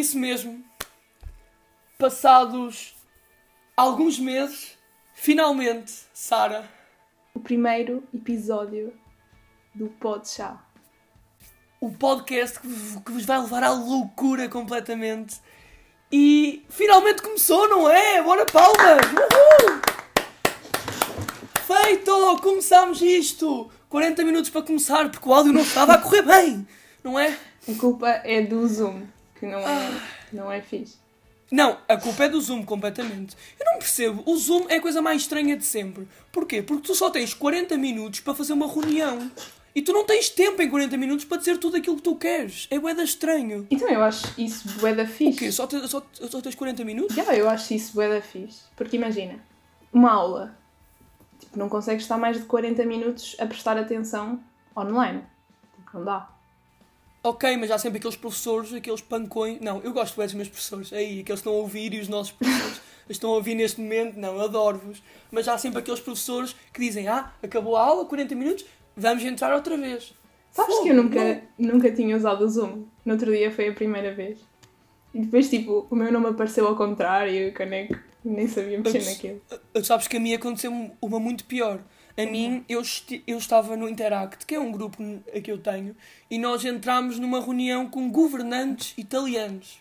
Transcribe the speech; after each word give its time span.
Isso 0.00 0.18
mesmo. 0.18 0.64
Passados 1.98 2.94
alguns 3.76 4.18
meses, 4.18 4.78
finalmente, 5.12 5.92
Sara. 6.14 6.66
O 7.34 7.40
primeiro 7.40 8.02
episódio 8.14 8.94
do 9.74 9.88
Pod 9.88 10.26
Chá. 10.26 10.58
O 11.78 11.92
podcast 11.92 12.60
que 12.60 12.66
vos, 12.66 13.26
vai 13.26 13.42
levar 13.42 13.62
à 13.62 13.72
loucura 13.72 14.48
completamente. 14.48 15.38
E 16.10 16.64
finalmente 16.70 17.20
começou, 17.20 17.68
não 17.68 17.90
é? 17.90 18.22
Bora 18.22 18.46
palmas! 18.46 19.04
Uhul! 19.04 19.82
Feito! 21.66 22.38
Começámos 22.40 23.02
isto! 23.02 23.70
40 23.90 24.24
minutos 24.24 24.48
para 24.48 24.62
começar, 24.62 25.10
porque 25.10 25.28
o 25.28 25.34
áudio 25.34 25.52
não 25.52 25.60
estava 25.60 25.92
a 25.92 25.98
correr 25.98 26.22
bem, 26.22 26.66
não 27.04 27.20
é? 27.20 27.38
A 27.68 27.74
culpa 27.78 28.08
é 28.08 28.40
do 28.40 28.66
Zoom, 28.66 29.02
que 29.40 29.46
não 29.46 29.58
é, 29.60 30.00
não 30.32 30.52
é 30.52 30.60
fixe. 30.60 30.96
Não, 31.50 31.78
a 31.88 31.96
culpa 31.96 32.24
é 32.24 32.28
do 32.28 32.40
Zoom 32.40 32.62
completamente. 32.62 33.36
Eu 33.58 33.66
não 33.66 33.78
percebo. 33.80 34.22
O 34.24 34.36
Zoom 34.36 34.66
é 34.68 34.76
a 34.76 34.80
coisa 34.80 35.02
mais 35.02 35.22
estranha 35.22 35.56
de 35.56 35.64
sempre. 35.64 36.06
Porquê? 36.30 36.62
Porque 36.62 36.86
tu 36.86 36.94
só 36.94 37.10
tens 37.10 37.34
40 37.34 37.76
minutos 37.76 38.20
para 38.20 38.34
fazer 38.36 38.52
uma 38.52 38.68
reunião. 38.72 39.28
E 39.74 39.82
tu 39.82 39.92
não 39.92 40.04
tens 40.04 40.28
tempo 40.28 40.62
em 40.62 40.70
40 40.70 40.96
minutos 40.96 41.24
para 41.24 41.38
dizer 41.38 41.58
tudo 41.58 41.76
aquilo 41.76 41.96
que 41.96 42.02
tu 42.02 42.14
queres. 42.14 42.68
É 42.70 42.78
bué 42.78 42.92
estranho. 43.02 43.66
Então 43.68 43.88
eu 43.88 44.02
acho 44.04 44.28
isso 44.40 44.68
bué 44.78 44.94
da 44.94 45.02
O 45.02 45.06
fixe. 45.06 45.38
quê? 45.38 45.50
Só, 45.52 45.66
te- 45.66 45.88
só, 45.88 46.04
só 46.12 46.40
tens 46.40 46.54
40 46.54 46.84
minutos? 46.84 47.16
Já, 47.16 47.34
eu 47.34 47.48
acho 47.48 47.74
isso 47.74 47.94
bué 47.94 48.08
da 48.08 48.20
fixe. 48.20 48.60
Porque 48.76 48.96
imagina, 48.96 49.40
uma 49.92 50.12
aula, 50.12 50.56
tipo, 51.40 51.58
não 51.58 51.68
consegues 51.68 52.02
estar 52.04 52.16
mais 52.18 52.36
de 52.38 52.44
40 52.44 52.84
minutos 52.84 53.34
a 53.40 53.46
prestar 53.46 53.76
atenção 53.76 54.40
online. 54.76 55.22
Tipo, 55.76 55.98
não 55.98 56.04
dá. 56.04 56.28
Ok, 57.22 57.56
mas 57.58 57.70
há 57.70 57.78
sempre 57.78 57.98
aqueles 57.98 58.16
professores, 58.16 58.72
aqueles 58.72 59.00
pancões. 59.02 59.60
Não, 59.60 59.80
eu 59.82 59.92
gosto 59.92 60.16
bué 60.16 60.24
dos 60.24 60.34
meus 60.34 60.48
professores. 60.48 60.92
Aí, 60.92 61.20
aqueles 61.20 61.24
que 61.24 61.32
estão 61.32 61.52
a 61.52 61.56
ouvir 61.56 61.92
e 61.92 62.00
os 62.00 62.08
nossos 62.08 62.32
professores 62.32 62.80
estão 63.10 63.30
a 63.30 63.34
ouvir 63.34 63.54
neste 63.54 63.80
momento. 63.80 64.18
Não, 64.18 64.40
adoro-vos. 64.40 65.02
Mas 65.30 65.46
há 65.46 65.58
sempre 65.58 65.80
aqueles 65.80 66.00
professores 66.00 66.56
que 66.72 66.80
dizem: 66.80 67.08
Ah, 67.08 67.32
acabou 67.42 67.76
a 67.76 67.82
aula, 67.84 68.06
40 68.06 68.34
minutos, 68.34 68.64
vamos 68.96 69.22
entrar 69.22 69.54
outra 69.54 69.76
vez. 69.76 70.14
Sabes 70.50 70.74
Fogo, 70.74 70.84
que 70.84 70.90
eu 70.90 70.96
nunca, 70.96 71.42
não. 71.58 71.74
nunca 71.74 71.92
tinha 71.92 72.16
usado 72.16 72.44
o 72.44 72.48
Zoom? 72.48 72.84
No 73.04 73.12
outro 73.12 73.30
dia 73.30 73.50
foi 73.50 73.68
a 73.68 73.72
primeira 73.72 74.14
vez. 74.14 74.38
E 75.12 75.20
depois, 75.20 75.48
tipo, 75.50 75.86
o 75.90 75.94
meu 75.94 76.10
nome 76.10 76.28
apareceu 76.28 76.66
ao 76.66 76.76
contrário 76.76 77.32
e 77.32 77.48
o 77.48 77.52
caneco 77.52 77.98
nem 78.24 78.46
sabia 78.48 78.78
mexer 78.78 79.04
naquilo. 79.04 79.42
Sabes 79.82 80.06
que 80.08 80.16
a 80.16 80.20
mim 80.20 80.34
aconteceu 80.34 80.72
uma 81.00 81.20
muito 81.20 81.44
pior. 81.44 81.80
A 82.16 82.26
mim, 82.26 82.64
eu, 82.68 82.82
eu 83.26 83.38
estava 83.38 83.76
no 83.76 83.88
Interact, 83.88 84.44
que 84.46 84.54
é 84.54 84.60
um 84.60 84.70
grupo 84.72 85.02
n- 85.02 85.20
que 85.42 85.50
eu 85.50 85.58
tenho, 85.58 85.96
e 86.30 86.38
nós 86.38 86.64
entramos 86.64 87.18
numa 87.18 87.40
reunião 87.40 87.88
com 87.88 88.10
governantes 88.10 88.92
italianos. 88.98 89.78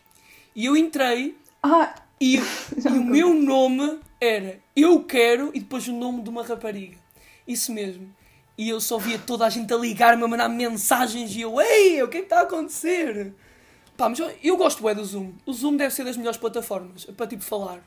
E 0.56 0.66
eu 0.66 0.78
entrei 0.78 1.36
Ah, 1.62 1.94
e, 2.20 2.38
e 2.78 2.88
o 2.98 3.04
meu 3.04 3.34
nome 3.34 4.00
era 4.22 4.60
Eu 4.76 5.04
Quero 5.04 5.52
e 5.54 5.60
depois 5.60 5.88
o 5.88 5.94
nome 5.94 6.22
de 6.22 6.30
uma 6.30 6.44
rapariga. 6.44 6.98
Isso 7.48 7.74
mesmo. 7.74 8.14
E 8.58 8.70
eu 8.70 8.80
só 8.82 8.98
via 8.98 9.18
toda 9.18 9.46
a 9.46 9.50
gente 9.50 9.74
a 9.74 9.78
ligar-me, 9.78 10.24
a 10.24 10.28
mandar 10.28 10.50
mensagens 10.50 11.34
e 11.36 11.42
eu, 11.42 11.60
ei, 11.62 12.02
o 12.04 12.08
que 12.10 12.18
é 12.18 12.20
que 12.22 12.26
está 12.26 12.40
a 12.40 12.44
acontecer? 12.44 13.34
Pá, 13.98 14.08
mas 14.10 14.20
eu, 14.20 14.32
eu 14.44 14.58
gosto 14.58 14.84
bem 14.84 14.94
do 14.96 15.04
Zoom. 15.04 15.34
O 15.46 15.54
Zoom 15.54 15.76
deve 15.78 15.94
ser 15.94 16.04
das 16.06 16.16
melhores 16.18 16.38
plataformas 16.40 17.06
para 17.06 17.28
tipo 17.28 17.44
falar. 17.44 17.82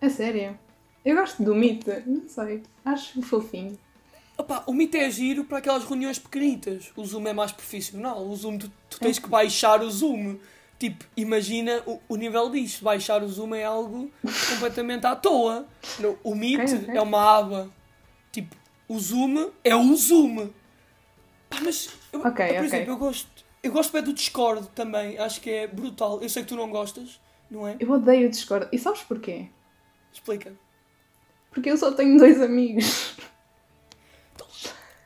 é 0.00 0.08
sério? 0.08 0.58
Eu 1.04 1.16
gosto 1.16 1.42
do 1.42 1.54
Meet, 1.54 1.86
não 2.06 2.26
sei. 2.28 2.62
Acho 2.84 3.20
fofinho. 3.22 3.78
Opa, 4.36 4.64
o 4.66 4.72
Meet 4.72 4.94
é 4.94 5.10
giro 5.10 5.44
para 5.44 5.58
aquelas 5.58 5.84
reuniões 5.84 6.18
pequenitas. 6.18 6.90
O 6.96 7.04
Zoom 7.04 7.26
é 7.28 7.32
mais 7.32 7.52
profissional. 7.52 8.26
O 8.26 8.34
Zoom, 8.34 8.58
tu, 8.58 8.72
tu 8.90 8.98
tens 8.98 9.18
que 9.18 9.28
baixar 9.28 9.82
o 9.82 9.90
Zoom. 9.90 10.38
Tipo, 10.78 11.04
imagina 11.16 11.82
o, 11.86 12.00
o 12.08 12.16
nível 12.16 12.50
disto. 12.50 12.82
Baixar 12.82 13.22
o 13.22 13.28
Zoom 13.28 13.54
é 13.54 13.64
algo 13.64 14.10
completamente 14.50 15.06
à 15.06 15.14
toa. 15.14 15.66
O 16.24 16.34
Meet 16.34 16.60
Ok, 16.62 16.78
ok. 16.78 16.96
é 16.96 17.00
uma 17.00 17.38
aba. 17.38 17.70
Tipo, 18.32 18.56
o 18.88 18.98
Zoom 18.98 19.50
é 19.62 19.76
o 19.76 19.94
Zoom. 19.94 20.48
Pá, 21.48 21.58
mas, 21.62 21.90
eu, 22.12 22.20
Ok, 22.20 22.46
por 22.54 22.64
exemplo, 22.64 22.92
eu 22.92 22.96
gosto, 22.96 23.28
eu 23.62 23.70
gosto 23.70 23.92
bem 23.92 24.02
do 24.02 24.12
Discord 24.12 24.68
também. 24.74 25.16
Acho 25.18 25.40
que 25.40 25.50
é 25.50 25.66
brutal. 25.68 26.20
Eu 26.20 26.28
sei 26.28 26.42
que 26.42 26.48
tu 26.48 26.56
não 26.56 26.70
gostas, 26.70 27.20
não 27.48 27.68
é? 27.68 27.76
Eu 27.78 27.88
odeio 27.92 28.26
o 28.26 28.30
Discord. 28.30 28.66
E 28.72 28.78
sabes 28.78 29.02
porquê? 29.02 29.46
Explica. 30.12 30.52
Porque 31.54 31.70
eu 31.70 31.76
só 31.76 31.92
tenho 31.92 32.18
dois 32.18 32.42
amigos. 32.42 33.14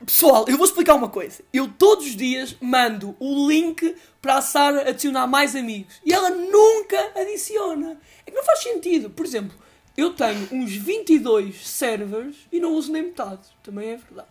Pessoal, 0.03 0.45
eu 0.47 0.57
vou 0.57 0.65
explicar 0.65 0.95
uma 0.95 1.09
coisa. 1.09 1.43
Eu 1.53 1.67
todos 1.67 2.07
os 2.07 2.15
dias 2.15 2.55
mando 2.59 3.15
o 3.19 3.47
link 3.47 3.95
para 4.19 4.37
a 4.37 4.41
Sara 4.41 4.89
adicionar 4.89 5.27
mais 5.27 5.55
amigos. 5.55 6.01
E 6.03 6.11
ela 6.11 6.31
nunca 6.31 7.11
adiciona. 7.15 7.99
É 8.25 8.31
que 8.31 8.35
não 8.35 8.43
faz 8.43 8.63
sentido. 8.63 9.09
Por 9.11 9.25
exemplo, 9.25 9.55
eu 9.95 10.13
tenho 10.13 10.47
uns 10.51 10.75
22 10.75 11.67
servers 11.67 12.35
e 12.51 12.59
não 12.59 12.73
uso 12.73 12.91
nem 12.91 13.03
metade. 13.03 13.47
Também 13.61 13.89
é 13.89 13.97
verdade. 13.97 14.29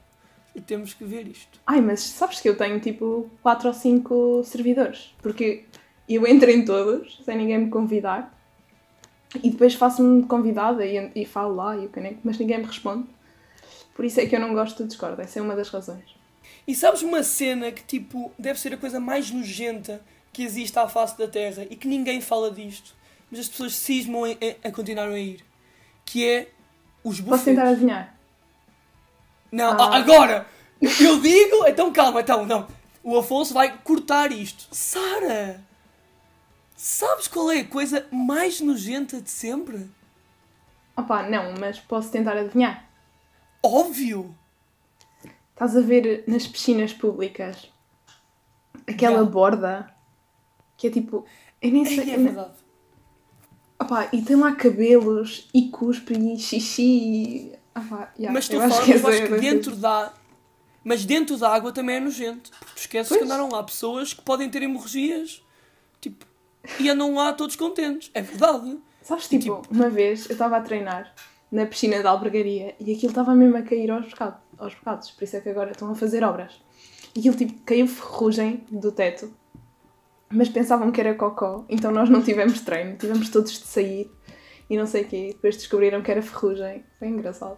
E 0.54 0.60
temos 0.60 0.94
que 0.94 1.04
ver 1.04 1.28
isto. 1.28 1.60
Ai, 1.64 1.80
mas 1.80 2.00
sabes 2.00 2.40
que 2.40 2.48
eu 2.48 2.56
tenho 2.56 2.80
tipo 2.80 3.30
4 3.42 3.68
ou 3.68 3.74
5 3.74 4.42
servidores? 4.44 5.14
Porque 5.22 5.64
eu 6.08 6.26
entro 6.26 6.50
em 6.50 6.64
todos, 6.64 7.20
sem 7.24 7.36
ninguém 7.36 7.58
me 7.58 7.70
convidar, 7.70 8.36
e 9.42 9.50
depois 9.50 9.74
faço-me 9.74 10.22
de 10.22 10.28
convidada 10.28 10.84
e, 10.86 11.10
e 11.14 11.24
falo 11.24 11.54
lá 11.54 11.76
e 11.76 11.86
o 11.86 11.88
caneco, 11.88 12.20
mas 12.24 12.38
ninguém 12.38 12.58
me 12.58 12.64
responde. 12.64 13.06
Por 13.94 14.04
isso 14.04 14.20
é 14.20 14.26
que 14.26 14.34
eu 14.36 14.40
não 14.40 14.54
gosto 14.54 14.82
do 14.82 14.86
Discord, 14.88 15.20
essa 15.20 15.38
é 15.38 15.42
uma 15.42 15.56
das 15.56 15.68
razões. 15.68 16.16
E 16.66 16.74
sabes 16.74 17.02
uma 17.02 17.22
cena 17.22 17.70
que, 17.72 17.82
tipo, 17.82 18.32
deve 18.38 18.58
ser 18.60 18.72
a 18.74 18.76
coisa 18.76 19.00
mais 19.00 19.30
nojenta 19.30 20.00
que 20.32 20.42
existe 20.42 20.78
à 20.78 20.88
face 20.88 21.16
da 21.18 21.26
Terra 21.26 21.66
e 21.68 21.74
que 21.76 21.88
ninguém 21.88 22.20
fala 22.20 22.50
disto, 22.50 22.94
mas 23.30 23.40
as 23.40 23.48
pessoas 23.48 23.74
cismam 23.74 24.26
em- 24.26 24.38
a 24.64 24.70
continuar 24.70 25.08
a 25.08 25.18
ir, 25.18 25.44
que 26.04 26.26
é 26.26 26.48
os 27.02 27.16
Posso 27.20 27.22
buffets. 27.22 27.44
tentar 27.44 27.68
adivinhar? 27.70 28.14
Não, 29.50 29.72
Ah. 29.72 29.94
a- 29.94 29.96
agora! 29.96 30.46
Eu 30.80 31.20
digo, 31.20 31.66
então 31.66 31.92
calma, 31.92 32.20
então, 32.20 32.46
não. 32.46 32.66
O 33.02 33.16
Afonso 33.18 33.52
vai 33.54 33.76
cortar 33.78 34.30
isto. 34.30 34.68
Sara! 34.70 35.60
Sabes 36.80 37.26
qual 37.26 37.50
é 37.50 37.58
a 37.58 37.64
coisa 37.66 38.06
mais 38.12 38.60
nojenta 38.60 39.20
de 39.20 39.28
sempre? 39.30 39.90
Opa, 40.96 41.24
não, 41.28 41.54
mas 41.58 41.80
posso 41.80 42.08
tentar 42.10 42.36
adivinhar. 42.36 42.88
Óbvio! 43.60 44.32
Estás 45.52 45.76
a 45.76 45.80
ver 45.80 46.22
nas 46.28 46.46
piscinas 46.46 46.92
públicas 46.92 47.68
aquela 48.86 49.24
borda 49.24 49.92
que 50.76 50.86
é 50.86 50.90
tipo. 50.90 51.26
Eu 51.60 51.72
nem 51.72 51.82
É, 51.82 51.88
sei. 51.88 52.14
é 52.14 52.16
verdade. 52.16 52.54
Opa, 53.80 54.08
e 54.12 54.22
tem 54.22 54.36
lá 54.36 54.54
cabelos 54.54 55.48
e 55.52 55.68
cuspe 55.70 56.14
e 56.14 56.38
xixi 56.38 56.82
e. 56.82 57.52
Opa, 57.76 58.12
yeah, 58.16 58.32
Mas 58.32 58.48
tu 58.48 58.56
falas, 58.56 58.78
que 58.84 58.92
é 58.92 59.26
que 59.26 59.38
dentro 59.40 59.74
da. 59.74 60.12
Mas 60.84 61.04
dentro 61.04 61.36
da 61.36 61.52
água 61.52 61.72
também 61.72 61.96
é 61.96 62.00
nojento. 62.00 62.50
Porque 62.52 62.66
tu 62.74 62.78
esqueces 62.78 63.08
que 63.08 63.18
Pois. 63.18 63.28
andaram 63.28 63.48
lá 63.48 63.64
pessoas 63.64 64.14
que 64.14 64.22
podem 64.22 64.48
ter 64.48 64.62
hemorragias. 64.62 65.42
Tipo. 66.00 66.24
E 66.78 66.88
andam 66.88 67.14
lá 67.14 67.32
todos 67.32 67.56
contentes. 67.56 68.10
É 68.14 68.22
verdade. 68.22 68.78
Sabes, 69.02 69.28
tipo, 69.28 69.62
uma 69.70 69.88
vez 69.88 70.26
eu 70.26 70.32
estava 70.32 70.56
a 70.56 70.60
treinar 70.60 71.14
na 71.50 71.64
piscina 71.66 72.02
da 72.02 72.10
albergaria 72.10 72.74
e 72.78 72.92
aquilo 72.92 73.10
estava 73.10 73.34
mesmo 73.34 73.56
a 73.56 73.62
cair 73.62 73.90
aos 73.90 74.08
bocados, 74.08 74.40
aos 74.58 74.74
bocados. 74.74 75.10
Por 75.10 75.24
isso 75.24 75.36
é 75.36 75.40
que 75.40 75.48
agora 75.48 75.70
estão 75.70 75.90
a 75.90 75.94
fazer 75.94 76.22
obras. 76.22 76.60
E 77.14 77.20
aquilo, 77.20 77.36
tipo, 77.36 77.54
caiu 77.64 77.86
ferrugem 77.86 78.64
do 78.70 78.92
teto. 78.92 79.32
Mas 80.30 80.48
pensavam 80.48 80.92
que 80.92 81.00
era 81.00 81.14
cocó, 81.14 81.64
então 81.70 81.90
nós 81.90 82.10
não 82.10 82.22
tivemos 82.22 82.60
treino. 82.60 82.96
Tivemos 82.98 83.30
todos 83.30 83.52
de 83.52 83.66
sair 83.66 84.10
e 84.68 84.76
não 84.76 84.86
sei 84.86 85.02
o 85.02 85.08
quê. 85.08 85.30
Depois 85.32 85.56
descobriram 85.56 86.02
que 86.02 86.10
era 86.10 86.20
ferrugem. 86.20 86.84
Foi 86.98 87.08
engraçado. 87.08 87.56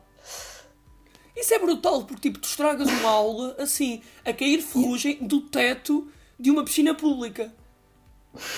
Isso 1.37 1.54
é 1.54 1.59
brutal, 1.59 2.04
porque 2.04 2.28
tipo, 2.28 2.38
tu 2.38 2.47
estragas 2.47 2.88
uma 2.88 3.10
aula 3.10 3.56
assim, 3.59 4.03
a 4.25 4.32
cair 4.32 4.60
ferrugem 4.60 5.19
do 5.21 5.41
teto 5.41 6.06
de 6.38 6.50
uma 6.50 6.65
piscina 6.65 6.94
pública. 6.94 7.53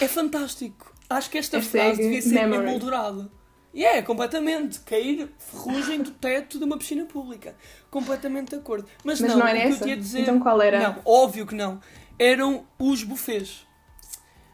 É 0.01 0.09
fantástico. 0.09 0.95
Acho 1.09 1.31
que 1.31 1.39
esta 1.39 1.59
Hashtag 1.59 1.85
frase 1.85 2.03
devia 2.03 2.23
ser 2.23 2.35
memory. 2.35 2.69
emoldurada. 2.69 3.31
E 3.75 3.85
é, 3.85 4.03
completamente. 4.03 4.81
Cair 4.81 5.31
ferrugem 5.39 6.03
do 6.03 6.11
teto 6.11 6.59
de 6.59 6.65
uma 6.65 6.77
piscina 6.77 7.05
pública. 7.05 7.57
Completamente 7.91 8.51
de 8.51 8.57
acordo. 8.57 8.87
Mas, 9.05 9.21
Mas 9.21 9.31
não, 9.31 9.39
não 9.39 9.47
era 9.47 9.59
o 9.59 9.63
que 9.63 9.69
eu 9.69 9.73
essa? 9.73 9.85
tinha 9.85 9.95
a 9.95 9.99
dizer... 9.99 10.21
Então 10.21 10.39
qual 10.39 10.61
era? 10.61 10.81
Não, 10.81 11.01
óbvio 11.05 11.47
que 11.47 11.55
não. 11.55 11.81
Eram 12.19 12.67
os 12.79 13.03
buffets. 13.03 13.67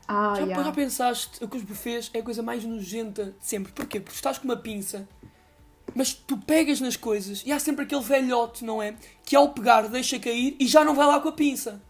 Ah, 0.06 0.34
já, 0.36 0.42
yeah. 0.42 0.64
já 0.64 0.72
pensaste 0.72 1.46
que 1.46 1.56
os 1.56 1.62
buffets 1.62 2.10
é 2.14 2.20
a 2.20 2.22
coisa 2.22 2.42
mais 2.42 2.64
nojenta 2.64 3.36
de 3.38 3.46
sempre? 3.46 3.72
Porquê? 3.72 4.00
Porque 4.00 4.16
estás 4.16 4.38
com 4.38 4.44
uma 4.44 4.56
pinça, 4.56 5.06
mas 5.94 6.14
tu 6.14 6.38
pegas 6.38 6.80
nas 6.80 6.96
coisas 6.96 7.42
e 7.44 7.52
há 7.52 7.58
sempre 7.58 7.84
aquele 7.84 8.00
velhote, 8.00 8.64
não 8.64 8.82
é? 8.82 8.94
Que 9.22 9.36
ao 9.36 9.50
pegar 9.50 9.82
deixa 9.88 10.18
cair 10.18 10.56
e 10.58 10.66
já 10.66 10.82
não 10.82 10.94
vai 10.94 11.06
lá 11.06 11.20
com 11.20 11.28
a 11.28 11.32
pinça. 11.32 11.82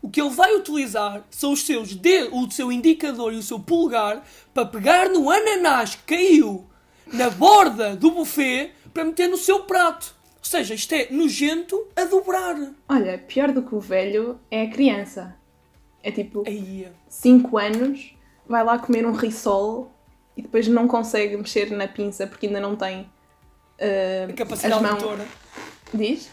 O 0.00 0.08
que 0.08 0.20
ele 0.20 0.30
vai 0.30 0.54
utilizar 0.54 1.24
são 1.30 1.52
os 1.52 1.62
seus 1.64 1.88
de 1.88 2.28
o 2.32 2.50
seu 2.50 2.70
indicador 2.70 3.32
e 3.32 3.36
o 3.36 3.42
seu 3.42 3.58
polegar 3.58 4.24
para 4.54 4.64
pegar 4.66 5.08
no 5.08 5.30
ananás 5.30 5.94
que 5.96 6.02
caiu 6.16 6.66
na 7.12 7.30
borda 7.30 7.96
do 7.96 8.10
buffet 8.10 8.72
para 8.94 9.04
meter 9.04 9.28
no 9.28 9.36
seu 9.36 9.64
prato. 9.64 10.14
Ou 10.38 10.44
seja, 10.44 10.74
isto 10.74 10.92
é 10.94 11.08
nojento 11.10 11.86
a 11.96 12.04
dobrar. 12.04 12.56
Olha, 12.88 13.18
pior 13.18 13.52
do 13.52 13.62
que 13.62 13.74
o 13.74 13.80
velho 13.80 14.38
é 14.50 14.62
a 14.62 14.70
criança. 14.70 15.36
É 16.02 16.10
tipo 16.12 16.44
Aí, 16.46 16.86
5 17.08 17.58
anos, 17.58 18.14
vai 18.46 18.62
lá 18.64 18.78
comer 18.78 19.04
um 19.04 19.12
risol 19.12 19.92
e 20.36 20.42
depois 20.42 20.68
não 20.68 20.86
consegue 20.86 21.36
mexer 21.36 21.70
na 21.72 21.88
pinça 21.88 22.26
porque 22.26 22.46
ainda 22.46 22.60
não 22.60 22.76
tem 22.76 23.10
eh, 23.78 24.28
A 24.30 24.32
capacidade 24.32 24.74
as 24.74 24.80
mãos. 24.80 25.02
motora. 25.02 25.26
Diz? 25.92 26.30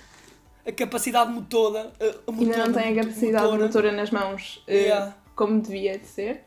A 0.66 0.72
capacidade 0.72 1.32
motora. 1.32 1.92
A, 2.00 2.04
a 2.04 2.34
Ainda 2.34 2.58
não 2.58 2.66
motora, 2.68 2.74
tem 2.74 2.92
a 3.00 3.04
capacidade 3.04 3.44
motora. 3.46 3.66
motora 3.66 3.92
nas 3.92 4.12
mãos 4.12 4.64
eh, 4.68 4.78
Yeah. 4.86 5.16
como 5.36 5.62
devia 5.62 5.98
de 5.98 6.08
ser. 6.08 6.44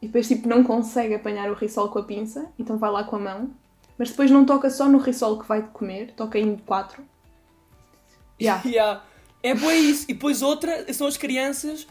E 0.00 0.06
depois, 0.06 0.26
tipo, 0.26 0.48
não 0.48 0.64
consegue 0.64 1.14
apanhar 1.14 1.50
o 1.50 1.54
risol 1.54 1.88
com 1.88 1.98
a 1.98 2.02
pinça, 2.02 2.50
então 2.58 2.76
vai 2.78 2.90
lá 2.90 3.04
com 3.04 3.16
a 3.16 3.18
mão. 3.20 3.50
Mas 3.98 4.10
depois 4.10 4.30
não 4.30 4.44
toca 4.44 4.68
só 4.70 4.88
no 4.88 4.98
risol 4.98 5.38
que 5.38 5.46
vai 5.46 5.62
comer, 5.72 6.12
toca 6.16 6.38
em 6.38 6.56
quatro. 6.56 7.04
Yeah. 8.40 8.62
Yeah. 8.68 9.02
É 9.44 9.54
boa 9.54 9.74
isso. 9.74 10.04
E 10.08 10.14
depois 10.14 10.40
outra 10.40 10.92
são 10.94 11.06
as 11.06 11.16
crianças 11.16 11.86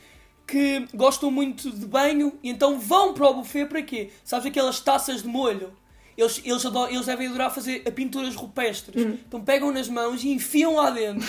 que 0.48 0.88
gostam 0.94 1.30
muito 1.30 1.70
de 1.70 1.86
banho 1.86 2.34
e 2.42 2.50
então 2.50 2.80
vão 2.80 3.14
para 3.14 3.28
o 3.30 3.34
buffet 3.36 3.66
para 3.66 3.82
quê? 3.82 4.10
Sabes 4.24 4.46
aquelas 4.46 4.80
taças 4.80 5.22
de 5.22 5.28
molho? 5.28 5.74
Eles, 6.22 6.42
eles, 6.46 6.66
adoram, 6.66 6.92
eles 6.94 7.06
devem 7.08 7.28
adorar 7.28 7.54
fazer 7.54 7.82
a 7.88 7.92
pinturas 7.92 8.36
rupestres. 8.36 9.04
Hum. 9.04 9.18
Então 9.28 9.42
pegam 9.42 9.72
nas 9.72 9.90
mãos 9.90 10.24
e 10.24 10.30
enfiam 10.30 10.76
lá 10.76 10.92
dentro. 10.92 11.28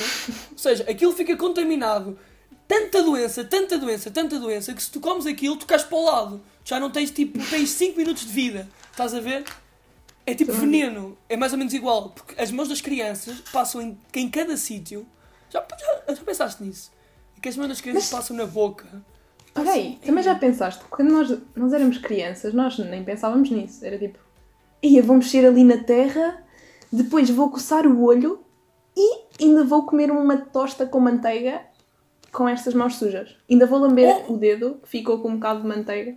Ou 0.52 0.58
seja, 0.58 0.84
aquilo 0.90 1.12
fica 1.12 1.34
contaminado. 1.36 2.18
Tanta 2.68 3.02
doença, 3.02 3.42
tanta 3.44 3.78
doença, 3.78 4.10
tanta 4.10 4.38
doença 4.38 4.72
que 4.74 4.82
se 4.82 4.90
tu 4.90 5.00
comes 5.00 5.24
aquilo, 5.26 5.56
tu 5.56 5.66
cais 5.66 5.82
para 5.82 5.96
o 5.96 6.04
lado. 6.04 6.42
Já 6.64 6.78
não 6.78 6.90
tens 6.90 7.10
tipo, 7.10 7.38
tens 7.48 7.70
5 7.70 7.96
minutos 7.96 8.26
de 8.26 8.32
vida. 8.32 8.68
Estás 8.90 9.14
a 9.14 9.20
ver? 9.20 9.44
É 10.26 10.34
tipo 10.34 10.52
veneno. 10.52 11.16
É 11.28 11.36
mais 11.36 11.52
ou 11.52 11.58
menos 11.58 11.72
igual. 11.72 12.10
Porque 12.10 12.40
as 12.40 12.50
mãos 12.50 12.68
das 12.68 12.80
crianças 12.80 13.40
passam 13.52 13.80
em, 13.80 13.98
em 14.14 14.28
cada 14.28 14.56
sítio. 14.56 15.06
Já, 15.50 15.64
já, 16.06 16.14
já 16.14 16.22
pensaste 16.22 16.62
nisso? 16.62 16.92
É 17.36 17.40
que 17.40 17.48
as 17.48 17.56
mãos 17.56 17.68
das 17.68 17.80
crianças 17.80 18.04
Mas- 18.04 18.10
passam 18.10 18.36
na 18.36 18.46
boca. 18.46 18.86
Olha 19.54 19.72
aí, 19.72 19.98
também 20.02 20.24
já 20.24 20.34
pensaste, 20.34 20.82
quando 20.88 21.10
nós, 21.12 21.38
nós 21.54 21.72
éramos 21.74 21.98
crianças, 21.98 22.54
nós 22.54 22.78
nem 22.78 23.04
pensávamos 23.04 23.50
nisso. 23.50 23.84
Era 23.84 23.98
tipo, 23.98 24.18
ia, 24.82 25.02
vou 25.02 25.16
mexer 25.16 25.46
ali 25.46 25.64
na 25.64 25.78
terra, 25.78 26.44
depois 26.90 27.30
vou 27.30 27.50
coçar 27.50 27.86
o 27.86 28.02
olho 28.02 28.44
e 28.96 29.22
ainda 29.40 29.64
vou 29.64 29.86
comer 29.86 30.10
uma 30.10 30.36
tosta 30.36 30.86
com 30.86 31.00
manteiga 31.00 31.62
com 32.32 32.48
estas 32.48 32.74
mãos 32.74 32.96
sujas. 32.96 33.36
Ainda 33.50 33.66
vou 33.66 33.78
lamber 33.78 34.24
Oh! 34.28 34.34
o 34.34 34.38
dedo, 34.38 34.80
que 34.82 34.88
ficou 34.88 35.20
com 35.20 35.28
um 35.28 35.34
bocado 35.34 35.62
de 35.62 35.68
manteiga. 35.68 36.16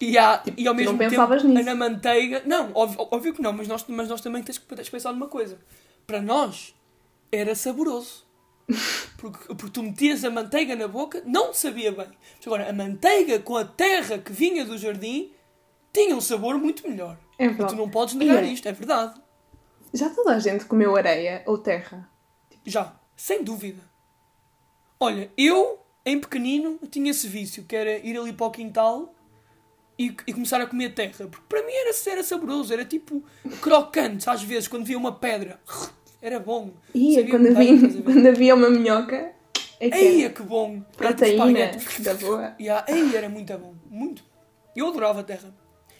E, 0.00 0.18
há, 0.18 0.42
e 0.56 0.66
ao 0.66 0.74
tu 0.74 0.76
mesmo 0.76 0.92
não 0.92 0.98
tempo, 0.98 1.10
pensavas 1.10 1.42
nisso? 1.42 1.64
na 1.64 1.74
manteiga. 1.74 2.42
Não, 2.44 2.70
óbvio, 2.74 3.08
óbvio 3.10 3.34
que 3.34 3.42
não, 3.42 3.52
mas 3.52 3.66
nós, 3.68 3.84
mas 3.88 4.08
nós 4.08 4.20
também 4.20 4.42
tens 4.42 4.58
que 4.58 4.66
tens 4.74 4.86
que 4.86 4.90
pensar 4.90 5.12
numa 5.12 5.26
coisa. 5.26 5.58
Para 6.06 6.20
nós, 6.20 6.74
era 7.32 7.54
saboroso. 7.54 8.24
Porque, 9.16 9.54
porque 9.54 9.70
tu 9.70 9.82
metias 9.82 10.22
a 10.24 10.30
manteiga 10.30 10.76
na 10.76 10.86
boca, 10.86 11.22
não 11.24 11.54
sabia 11.54 11.90
bem. 11.90 12.06
Mas 12.36 12.46
agora, 12.46 12.68
a 12.68 12.72
manteiga 12.72 13.38
com 13.38 13.56
a 13.56 13.64
terra 13.64 14.18
que 14.18 14.30
vinha 14.30 14.64
do 14.64 14.76
jardim 14.76 15.30
tinha 15.96 16.14
um 16.14 16.20
sabor 16.20 16.58
muito 16.58 16.86
melhor. 16.88 17.16
É 17.38 17.44
E 17.44 17.48
verdade. 17.48 17.72
tu 17.72 17.76
não 17.76 17.88
podes 17.88 18.14
negar 18.14 18.42
E 18.44 18.48
é- 18.48 18.52
isto, 18.52 18.68
é 18.68 18.72
verdade. 18.72 19.20
Já 19.94 20.10
toda 20.10 20.34
a 20.34 20.38
gente 20.38 20.64
comeu 20.66 20.94
areia 20.96 21.42
ou 21.46 21.56
terra? 21.56 22.08
Já, 22.64 22.94
sem 23.16 23.42
dúvida. 23.42 23.80
Olha, 25.00 25.30
eu, 25.36 25.78
em 26.04 26.20
pequenino, 26.20 26.78
tinha 26.90 27.10
esse 27.10 27.28
vício, 27.28 27.64
que 27.64 27.74
era 27.76 27.98
ir 27.98 28.18
ali 28.18 28.32
para 28.32 28.46
o 28.46 28.50
quintal 28.50 29.14
e, 29.98 30.14
e 30.26 30.32
começar 30.32 30.60
a 30.60 30.66
comer 30.66 30.94
terra. 30.94 31.12
Porque 31.30 31.44
para 31.48 31.62
mim 31.64 31.72
era, 31.72 31.90
era 32.08 32.22
saboroso, 32.24 32.72
era 32.72 32.84
tipo 32.84 33.22
crocante, 33.60 34.28
às 34.28 34.42
vezes, 34.42 34.68
quando 34.68 34.84
via 34.84 34.98
uma 34.98 35.12
pedra. 35.12 35.60
Era 36.20 36.38
bom. 36.40 36.72
E 36.94 37.14
Sabia 37.14 37.30
quando, 37.30 37.46
havia, 37.48 37.72
a 37.74 38.02
quando 38.02 38.26
havia 38.26 38.54
uma 38.54 38.70
minhoca, 38.70 39.32
é 39.78 39.90
que 39.90 39.96
Eia, 39.96 40.30
que 40.30 40.42
bom! 40.42 40.80
Proteína 40.96 41.70
da 42.00 42.14
boa. 42.14 42.54
Yeah, 42.60 42.84
ei, 42.88 43.14
era 43.14 43.28
muito 43.28 43.56
bom. 43.58 43.74
Muito. 43.88 44.24
Eu 44.74 44.88
adorava 44.88 45.22
terra. 45.22 45.54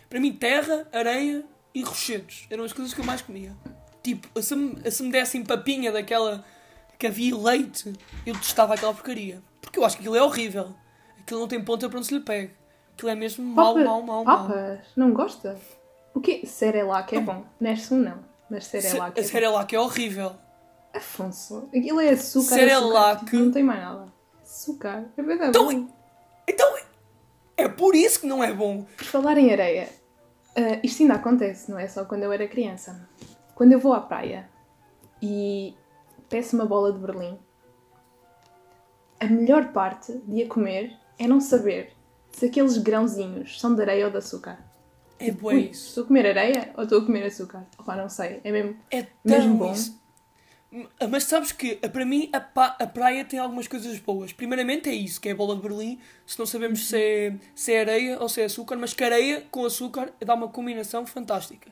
Para 0.08 0.20
mim, 0.20 0.32
terra, 0.32 0.86
areia 0.92 1.44
e 1.74 1.82
rochedos 1.82 2.46
eram 2.50 2.64
as 2.64 2.72
coisas 2.72 2.94
que 2.94 3.00
eu 3.00 3.04
mais 3.04 3.20
comia. 3.22 3.54
Tipo, 4.02 4.40
se 4.40 4.54
me, 4.54 4.90
se 4.90 5.02
me 5.02 5.10
dessem 5.10 5.44
papinha 5.44 5.90
daquela 5.90 6.44
que 6.98 7.06
havia 7.06 7.36
leite, 7.36 7.92
eu 8.24 8.34
testava 8.38 8.74
aquela 8.74 8.94
porcaria. 8.94 9.42
Porque 9.60 9.78
eu 9.78 9.84
acho 9.84 9.96
que 9.96 10.02
aquilo 10.02 10.16
é 10.16 10.22
horrível. 10.22 10.74
Aquilo 11.20 11.40
não 11.40 11.48
tem 11.48 11.62
ponta 11.62 11.88
para 11.88 11.98
onde 11.98 12.06
se 12.06 12.14
lhe 12.14 12.20
pegue. 12.20 12.52
Aquilo 12.94 13.10
é 13.10 13.14
mesmo 13.14 13.44
mau, 13.44 13.74
Papa- 13.74 13.84
mau, 13.84 14.02
mau, 14.02 14.24
mau. 14.24 14.46
Papas, 14.48 14.78
não 14.96 15.12
gosta? 15.12 15.58
O 16.14 16.20
quê? 16.20 16.42
Cerelac 16.46 17.14
é 17.14 17.20
bom. 17.20 17.44
Nessun 17.60 17.96
não. 17.98 18.24
Mas 18.48 18.66
Cerelac 18.66 19.18
é. 19.18 19.22
Cerelac 19.24 19.74
é 19.74 19.80
horrível. 19.80 20.34
Afonso, 20.94 21.68
aquilo 21.76 22.00
é 22.00 22.10
açúcar, 22.10 22.54
Cerelac. 22.54 23.16
açúcar. 23.24 23.36
Não 23.36 23.50
tem 23.52 23.62
mais 23.62 23.80
nada. 23.80 24.06
Açúcar. 24.40 25.04
É 25.16 25.22
verdade. 25.22 25.50
Então, 25.50 25.90
então, 26.48 26.74
é 27.56 27.68
por 27.68 27.94
isso 27.94 28.20
que 28.20 28.26
não 28.26 28.42
é 28.42 28.52
bom. 28.52 28.84
Por 28.96 29.04
falar 29.06 29.38
em 29.38 29.52
areia, 29.52 29.88
ah, 30.56 30.78
isto 30.82 31.02
ainda 31.02 31.14
acontece, 31.14 31.70
não 31.70 31.78
é 31.78 31.86
só 31.88 32.04
quando 32.04 32.22
eu 32.22 32.32
era 32.32 32.46
criança. 32.48 33.08
Quando 33.54 33.72
eu 33.72 33.78
vou 33.80 33.92
à 33.92 34.00
praia 34.00 34.48
e 35.22 35.74
peço 36.28 36.56
uma 36.56 36.66
bola 36.66 36.92
de 36.92 36.98
Berlim, 36.98 37.38
a 39.18 39.26
melhor 39.26 39.72
parte 39.72 40.12
de 40.26 40.42
a 40.42 40.48
comer 40.48 40.96
é 41.18 41.26
não 41.26 41.40
saber 41.40 41.92
se 42.30 42.46
aqueles 42.46 42.76
grãozinhos 42.76 43.58
são 43.58 43.74
de 43.74 43.80
areia 43.80 44.04
ou 44.04 44.10
de 44.10 44.18
açúcar. 44.18 44.58
É 45.18 45.30
bom 45.30 45.48
Ui, 45.48 45.70
isso. 45.70 45.88
Estou 45.88 46.04
a 46.04 46.06
comer 46.06 46.26
areia 46.26 46.70
ou 46.76 46.82
estou 46.84 47.00
a 47.00 47.06
comer 47.06 47.24
açúcar? 47.24 47.66
Opa, 47.78 47.96
não 47.96 48.10
sei. 48.10 48.40
É 48.44 48.52
mesmo. 48.52 48.76
É 48.90 49.06
Mesmo 49.24 49.56
bom. 49.56 49.72
isso. 49.72 49.98
Mas 51.10 51.24
sabes 51.24 51.52
que, 51.52 51.76
para 51.76 52.04
mim, 52.04 52.28
a, 52.32 52.40
pa- 52.40 52.76
a 52.80 52.86
praia 52.86 53.24
tem 53.24 53.38
algumas 53.38 53.66
coisas 53.68 53.98
boas. 53.98 54.32
Primeiramente 54.32 54.88
é 54.88 54.94
isso, 54.94 55.20
que 55.20 55.28
é 55.28 55.32
a 55.32 55.34
bola 55.34 55.54
de 55.56 55.62
Berlim. 55.62 55.98
Se 56.26 56.38
não 56.38 56.46
sabemos 56.46 56.86
se 56.88 56.96
é, 56.98 57.34
se 57.54 57.72
é 57.72 57.80
areia 57.80 58.18
ou 58.20 58.28
se 58.28 58.40
é 58.40 58.44
açúcar, 58.44 58.76
mas 58.76 58.92
que 58.92 59.02
areia 59.04 59.44
com 59.50 59.64
açúcar 59.64 60.12
dá 60.24 60.34
uma 60.34 60.48
combinação 60.48 61.06
fantástica. 61.06 61.70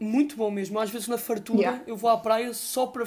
Muito 0.00 0.36
bom 0.36 0.50
mesmo. 0.50 0.78
Às 0.78 0.90
vezes 0.90 1.08
na 1.08 1.18
fartura 1.18 1.58
Yeah. 1.60 1.82
eu 1.86 1.96
vou 1.96 2.10
à 2.10 2.16
praia 2.18 2.52
só 2.52 2.86
para 2.86 3.04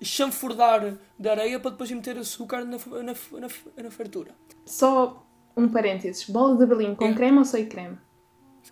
chanfurdar 0.00 0.96
de 1.18 1.28
areia 1.28 1.58
para 1.60 1.70
depois 1.70 1.90
meter 1.90 2.18
açúcar 2.18 2.64
na, 2.64 2.76
na, 2.78 3.14
na, 3.40 3.48
na 3.84 3.90
fartura. 3.90 4.32
Só 4.64 5.24
um 5.56 5.68
parênteses. 5.68 6.28
Bola 6.28 6.56
de 6.56 6.66
Berlim 6.66 6.94
com 6.94 7.04
É. 7.06 7.14
creme 7.14 7.38
ou 7.38 7.44
sem 7.44 7.66
creme? 7.66 7.98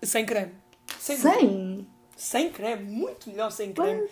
Sem 0.02 0.24
creme. 0.26 0.52
Sem. 0.98 1.16
Sem! 1.16 1.86
Sem 2.16 2.50
creme. 2.50 2.84
Muito 2.90 3.30
melhor 3.30 3.50
sem 3.50 3.72
creme. 3.72 4.08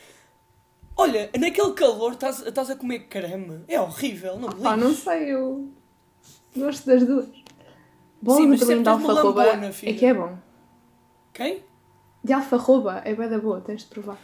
Olha, 1.00 1.30
naquele 1.38 1.72
calor 1.74 2.14
estás 2.14 2.44
estás 2.44 2.70
a 2.70 2.74
comer 2.74 3.06
creme. 3.06 3.62
É 3.68 3.80
horrível, 3.80 4.36
não 4.36 4.48
me 4.48 4.56
Pá, 4.56 4.76
não 4.76 4.92
sei, 4.92 5.32
eu 5.32 5.70
gosto 6.56 6.84
das 6.86 7.06
duas. 7.06 7.28
Bola 8.20 8.40
Sim, 8.40 8.46
mas 8.48 8.60
sempre 8.60 8.82
de 8.82 8.88
alfarroba 8.88 9.44
lambona, 9.44 9.72
é 9.82 9.92
que 9.92 10.04
é 10.04 10.12
bom. 10.12 10.36
Quem? 11.32 11.62
De 12.24 12.32
alfarroba 12.32 13.00
é 13.04 13.14
bem 13.14 13.28
da 13.28 13.38
boa, 13.38 13.60
tens 13.60 13.82
de 13.82 13.86
provar. 13.86 14.18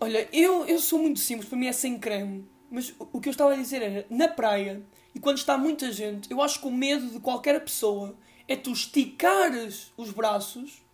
Olha, 0.00 0.28
eu, 0.32 0.64
eu 0.66 0.78
sou 0.78 1.00
muito 1.00 1.18
simples, 1.18 1.48
para 1.48 1.58
mim 1.58 1.66
é 1.66 1.72
sem 1.72 1.98
creme. 1.98 2.48
Mas 2.70 2.94
o 3.12 3.20
que 3.20 3.28
eu 3.28 3.32
estava 3.32 3.52
a 3.52 3.56
dizer 3.56 3.82
era, 3.82 4.06
na 4.08 4.28
praia, 4.28 4.82
e 5.14 5.18
quando 5.18 5.38
está 5.38 5.58
muita 5.58 5.90
gente, 5.90 6.30
eu 6.30 6.40
acho 6.40 6.60
que 6.60 6.68
o 6.68 6.72
medo 6.72 7.08
de 7.08 7.18
qualquer 7.18 7.60
pessoa 7.64 8.14
é 8.46 8.54
tu 8.54 8.70
esticares 8.70 9.92
os 9.96 10.10
braços 10.12 10.84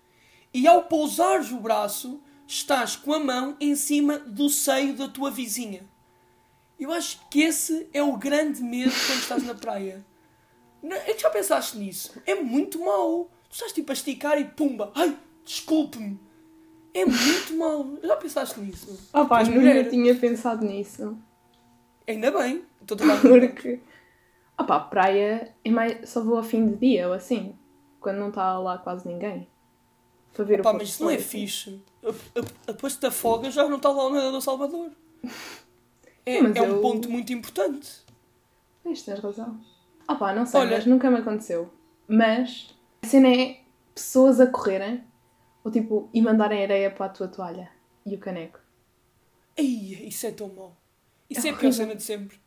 e 0.53 0.67
ao 0.67 0.85
pousares 0.85 1.51
o 1.53 1.59
braço, 1.59 2.23
estás 2.51 2.97
com 2.97 3.13
a 3.13 3.19
mão 3.21 3.57
em 3.61 3.77
cima 3.77 4.19
do 4.19 4.49
seio 4.49 4.95
da 4.95 5.09
tua 5.09 5.31
vizinha. 5.31 5.89
Eu 6.79 6.93
acho 6.93 7.21
que 7.31 7.43
esse 7.43 7.89
é 7.93 8.03
o 8.03 8.17
grande 8.17 8.61
medo 8.63 8.91
quando 9.07 9.21
estás 9.21 9.43
na 9.45 9.55
praia. 9.55 10.05
Não- 10.83 10.97
é 10.97 11.15
que 11.15 11.21
Já 11.23 11.31
pensaste 11.31 11.79
nisso? 11.79 12.21
É 12.27 12.35
muito 12.35 12.81
mau. 12.81 13.31
Tu 13.49 13.53
estás 13.53 13.73
tipo 13.73 13.93
a 13.93 13.95
esticar 13.95 14.39
e 14.41 14.45
pumba. 14.45 14.91
Ai, 14.95 15.17
desculpe-me. 15.45 16.19
É 16.93 17.05
muito 17.05 17.55
mau. 17.57 17.99
Já 18.03 18.17
pensaste 18.17 18.59
nisso? 18.59 18.99
Oh 19.13 19.27
pá, 19.27 19.45
nunca 19.45 19.85
tinha 19.85 20.15
pensado 20.17 20.67
nisso. 20.67 21.17
Ainda 22.07 22.33
bem. 22.33 22.65
Estou 22.81 22.97
Porque. 23.23 23.81
Oh 24.59 24.65
pá, 24.65 24.81
praia 24.81 25.55
é 25.65 25.71
mais... 25.71 26.09
só 26.09 26.23
vou 26.25 26.39
a 26.39 26.43
fim 26.43 26.67
de 26.67 26.77
dia 26.77 27.07
ou 27.07 27.15
assim. 27.15 27.55
Quando 28.01 28.19
não 28.19 28.31
está 28.31 28.59
lá 28.59 28.79
quase 28.79 29.07
ninguém. 29.07 29.47
Para 30.33 30.45
ver 30.45 30.63
Pá, 30.63 30.71
o 30.71 30.75
mas 30.75 30.89
isso 30.89 31.03
não 31.03 31.11
é 31.11 31.19
fixe. 31.19 31.81
Depois 32.67 32.97
te 32.97 33.07
afogas, 33.07 33.53
já 33.55 33.69
não 33.69 33.77
está 33.77 33.91
lá 33.91 34.07
o 34.07 34.11
nadador 34.11 34.33
do 34.33 34.41
Salvador. 34.41 34.91
É, 36.25 36.41
Mas 36.41 36.57
é 36.57 36.63
um 36.63 36.67
eu- 36.77 36.81
ponto 36.81 37.11
muito 37.11 37.33
importante. 37.33 37.89
Pois, 38.83 39.03
tens 39.03 39.19
razão. 39.21 39.61
Oh 40.09 40.17
pá, 40.17 40.33
não 40.35 40.47
sei, 40.47 40.61
Olha- 40.61 40.77
mas 40.77 40.87
nunca 40.87 41.11
me 41.11 41.19
aconteceu. 41.19 41.73
Mas 42.09 42.75
a 43.03 43.07
cena 43.07 43.29
é 43.29 43.61
pessoas 43.95 44.41
a 44.41 44.47
correrem 44.47 45.03
ou 45.65 45.71
tipo, 45.71 46.09
e 46.13 46.21
mandarem 46.23 46.63
areia 46.63 46.91
para 46.91 47.07
a 47.07 47.09
tua 47.11 47.29
toalha 47.29 47.71
e 48.07 48.15
o 48.15 48.19
caneco. 48.19 48.59
Ei, 49.57 50.07
isso 50.09 50.27
é 50.27 50.31
tão 50.31 50.49
mau. 50.49 50.77
Isso 51.29 51.47
É 51.47 51.51
é, 51.51 51.53
a 51.53 51.57
pior 51.57 51.73
cena 51.73 51.95
de 51.95 52.03
sempre. 52.03 52.39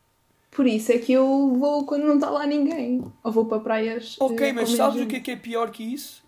Por 0.52 0.68
isso 0.68 0.92
é 0.92 0.98
que 1.00 1.12
eu 1.14 1.54
vou 1.56 1.86
quando 1.86 2.04
não 2.06 2.16
está 2.16 2.30
lá 2.30 2.46
ninguém. 2.46 3.04
Ou 3.24 3.32
vou 3.32 3.46
para 3.46 3.60
praias. 3.60 4.18
Ok, 4.20 4.50
eh, 4.50 4.54
mas 4.54 4.70
sabes 4.72 5.02
o 5.02 5.08
que 5.08 5.16
é 5.18 5.20
que 5.20 5.32
é 5.32 5.36
pior 5.36 5.72
que 5.72 5.84
isso? 5.84 6.24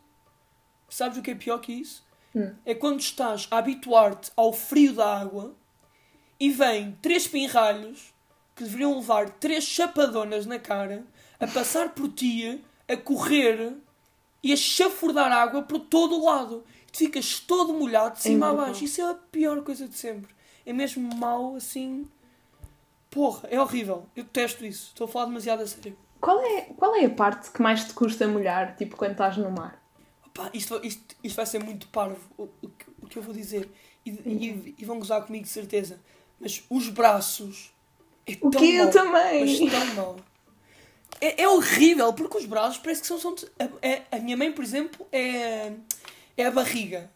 Sabes 0.95 1.17
o 1.17 1.21
que 1.21 1.31
é 1.31 1.35
pior 1.35 1.57
que 1.57 1.73
isso? 1.73 2.05
Hum. 2.33 2.53
É 2.65 2.73
quando 2.73 3.01
estás 3.01 3.49
a 3.51 3.57
habituar-te 3.57 4.31
ao 4.33 4.53
frio 4.53 4.93
da 4.93 5.19
água 5.19 5.53
e 6.39 6.49
vêm 6.49 6.97
três 7.01 7.27
pinralhos 7.27 8.13
que 8.55 8.63
deveriam 8.63 8.95
levar 8.95 9.29
três 9.31 9.65
chapadonas 9.65 10.45
na 10.45 10.57
cara 10.57 11.03
a 11.37 11.45
passar 11.47 11.89
por 11.89 12.07
ti, 12.13 12.63
a 12.87 12.95
correr 12.95 13.73
e 14.41 14.53
a 14.53 14.55
chafurdar 14.55 15.33
água 15.33 15.63
por 15.63 15.81
todo 15.81 16.15
o 16.15 16.23
lado. 16.23 16.63
E 16.87 16.91
tu 16.93 16.99
ficas 16.99 17.41
todo 17.41 17.73
molhado 17.73 18.15
de 18.15 18.21
cima 18.21 18.47
a 18.47 18.53
muito 18.53 18.65
baixo. 18.65 18.85
Isso 18.85 19.01
é 19.01 19.11
a 19.11 19.15
pior 19.15 19.61
coisa 19.63 19.89
de 19.89 19.95
sempre. 19.95 20.33
É 20.65 20.71
mesmo 20.71 21.13
mau 21.13 21.57
assim. 21.57 22.07
Porra, 23.09 23.49
é 23.51 23.59
horrível. 23.59 24.05
Eu 24.15 24.23
detesto 24.23 24.65
isso. 24.65 24.91
Estou 24.93 25.03
a 25.03 25.09
falar 25.09 25.25
demasiado 25.25 25.61
a 25.61 25.67
sério. 25.67 25.97
Qual 26.21 26.39
é, 26.39 26.61
qual 26.77 26.95
é 26.95 27.03
a 27.03 27.09
parte 27.09 27.51
que 27.51 27.61
mais 27.61 27.83
te 27.83 27.93
custa 27.93 28.25
molhar, 28.29 28.77
tipo, 28.77 28.95
quando 28.95 29.11
estás 29.11 29.35
no 29.35 29.51
mar? 29.51 29.83
Opa, 30.37 30.49
isto, 30.53 30.79
isto, 30.83 31.15
isto 31.23 31.35
vai 31.35 31.45
ser 31.45 31.63
muito 31.63 31.87
parvo 31.87 32.19
o, 32.37 32.43
o, 32.61 32.69
que, 32.69 32.85
o 33.01 33.07
que 33.07 33.17
eu 33.17 33.23
vou 33.23 33.33
dizer. 33.33 33.69
E, 34.05 34.09
e, 34.11 34.75
e 34.79 34.85
vão 34.85 34.99
gozar 34.99 35.23
comigo 35.25 35.45
de 35.45 35.49
certeza. 35.49 35.99
Mas 36.39 36.63
os 36.69 36.89
braços. 36.89 37.73
É 38.27 38.33
O 38.41 38.49
tão 38.49 38.59
que 38.61 38.75
eu 38.75 38.83
mau. 38.83 38.91
também? 38.93 39.45
Mas 39.45 39.71
tão 39.71 39.95
mal. 39.95 40.15
É, 41.21 41.43
é 41.43 41.47
horrível, 41.47 42.11
porque 42.13 42.37
os 42.37 42.45
braços 42.45 42.77
parece 42.79 43.01
que 43.01 43.07
são. 43.07 43.17
são 43.19 43.35
a, 43.57 43.69
é- 43.87 44.03
a 44.11 44.19
minha 44.19 44.35
mãe, 44.35 44.51
por 44.51 44.63
exemplo, 44.63 45.07
é, 45.11 45.71
é 46.35 46.45
a 46.45 46.51
barriga. 46.51 47.09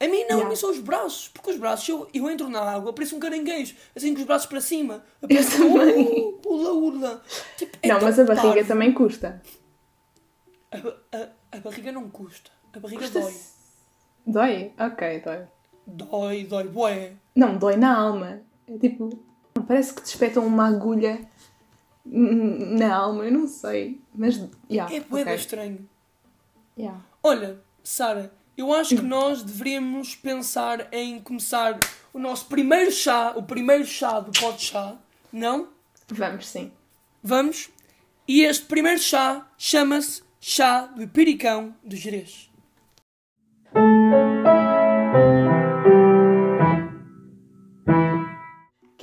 A 0.00 0.08
mim 0.08 0.22
não, 0.22 0.30
a 0.30 0.32
Yeah. 0.32 0.48
mim 0.48 0.56
são 0.56 0.70
os 0.70 0.78
braços. 0.80 1.28
Porque 1.28 1.50
os 1.50 1.56
braços, 1.58 1.86
eu, 1.88 2.08
eu 2.14 2.28
entro 2.30 2.48
na 2.48 2.60
água, 2.60 2.92
parece 2.92 3.14
um 3.14 3.20
caranguejo, 3.20 3.76
assim 3.94 4.14
com 4.14 4.20
os 4.20 4.26
braços 4.26 4.46
para 4.48 4.60
cima. 4.60 5.04
Eu 5.20 5.28
Eu 5.28 5.48
também. 5.50 6.06
"Uh, 6.06 6.40
Ula, 6.46 6.72
ula. 6.72 7.22
Tipo, 7.56 7.76
é 7.82 7.88
não, 7.88 8.00
mas 8.00 8.18
a 8.18 8.24
barriga 8.24 8.48
parvo. 8.54 8.68
também 8.68 8.92
custa. 8.92 9.42
A, 10.70 11.16
a- 11.18 11.28
a 11.52 11.60
barriga 11.60 11.92
não 11.92 12.08
custa. 12.08 12.50
A 12.74 12.78
barriga 12.80 13.08
dói. 13.10 13.34
Dói? 14.26 14.72
Ok, 14.78 15.20
dói. 15.20 15.46
Dói, 15.86 16.44
dói, 16.44 16.68
bué. 16.68 17.12
Não, 17.34 17.56
dói 17.58 17.76
na 17.76 17.96
alma. 17.96 18.40
É 18.68 18.78
tipo, 18.78 19.10
parece 19.66 19.92
que 19.94 20.02
te 20.02 20.06
espetam 20.06 20.46
uma 20.46 20.68
agulha 20.68 21.20
na 22.04 22.94
alma, 22.94 23.24
eu 23.24 23.32
não 23.32 23.46
sei. 23.46 24.00
Mas, 24.14 24.36
yeah, 24.70 24.92
É 24.94 25.00
bué 25.00 25.22
ok. 25.22 25.34
estranho. 25.34 25.88
Yeah. 26.78 27.00
Olha, 27.22 27.60
Sara, 27.82 28.32
eu 28.56 28.72
acho 28.72 28.96
que 28.96 29.02
nós 29.02 29.42
deveríamos 29.42 30.14
pensar 30.14 30.88
em 30.92 31.20
começar 31.20 31.78
o 32.12 32.18
nosso 32.18 32.46
primeiro 32.46 32.90
chá, 32.90 33.32
o 33.36 33.42
primeiro 33.42 33.84
chá 33.84 34.20
do 34.20 34.32
pó 34.38 34.50
de 34.52 34.62
chá, 34.62 34.96
não? 35.32 35.68
Vamos 36.08 36.48
sim. 36.48 36.72
Vamos? 37.22 37.70
E 38.26 38.42
este 38.42 38.64
primeiro 38.66 38.98
chá 39.00 39.46
chama-se 39.58 40.22
chá 40.40 40.86
do 40.86 41.06
Piricão 41.08 41.74
do 41.82 41.96
Jerez. 41.96 42.50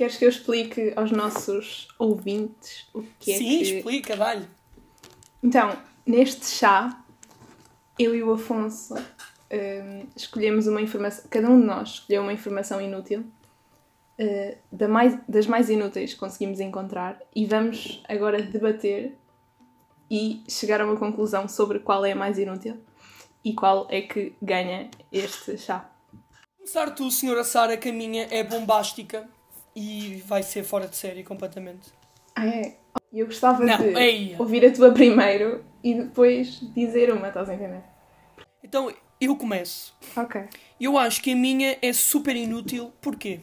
Queres 0.00 0.16
que 0.16 0.24
eu 0.24 0.30
explique 0.30 0.94
aos 0.96 1.10
nossos 1.10 1.86
ouvintes 1.98 2.88
o 2.94 3.02
que 3.18 3.32
é 3.32 3.36
Sim, 3.36 3.58
que... 3.58 3.76
explica, 3.76 4.16
dá-lhe. 4.16 4.48
Então, 5.42 5.76
neste 6.06 6.46
chá, 6.46 7.04
eu 7.98 8.14
e 8.14 8.22
o 8.22 8.32
Afonso 8.32 8.94
hum, 8.94 10.06
escolhemos 10.16 10.66
uma 10.66 10.80
informação, 10.80 11.24
cada 11.28 11.50
um 11.50 11.60
de 11.60 11.66
nós 11.66 11.88
escolheu 11.90 12.22
uma 12.22 12.32
informação 12.32 12.80
inútil, 12.80 13.26
uh, 14.18 14.56
da 14.72 14.88
mais, 14.88 15.18
das 15.28 15.46
mais 15.46 15.68
inúteis 15.68 16.14
que 16.14 16.18
conseguimos 16.18 16.60
encontrar, 16.60 17.20
e 17.36 17.44
vamos 17.44 18.02
agora 18.08 18.40
debater 18.40 19.18
e 20.10 20.42
chegar 20.48 20.80
a 20.80 20.86
uma 20.86 20.96
conclusão 20.96 21.46
sobre 21.46 21.78
qual 21.78 22.06
é 22.06 22.12
a 22.12 22.16
mais 22.16 22.38
inútil 22.38 22.78
e 23.44 23.52
qual 23.52 23.86
é 23.90 24.00
que 24.00 24.32
ganha 24.40 24.90
este 25.12 25.58
chá. 25.58 25.90
Começar 26.56 26.90
tu, 26.92 27.10
senhora 27.10 27.44
Sara, 27.44 27.76
que 27.76 27.90
a 27.90 27.92
minha 27.92 28.26
é 28.30 28.42
bombástica 28.42 29.28
e 29.74 30.22
vai 30.26 30.42
ser 30.42 30.64
fora 30.64 30.86
de 30.88 30.96
série 30.96 31.22
completamente. 31.22 31.92
Ah, 32.34 32.46
é? 32.46 32.76
Eu 33.12 33.26
gostava 33.26 33.64
Não, 33.64 33.76
de 33.78 33.98
ei. 33.98 34.36
ouvir 34.38 34.64
a 34.64 34.72
tua 34.72 34.92
primeiro 34.92 35.64
e 35.82 35.94
depois 35.94 36.60
dizer 36.74 37.12
uma, 37.12 37.28
estás 37.28 37.48
a 37.48 37.54
entender? 37.54 37.82
Então, 38.62 38.92
eu 39.20 39.36
começo. 39.36 39.94
Ok. 40.16 40.42
Eu 40.80 40.96
acho 40.96 41.22
que 41.22 41.32
a 41.32 41.36
minha 41.36 41.76
é 41.82 41.92
super 41.92 42.34
inútil. 42.36 42.92
Porquê? 43.00 43.40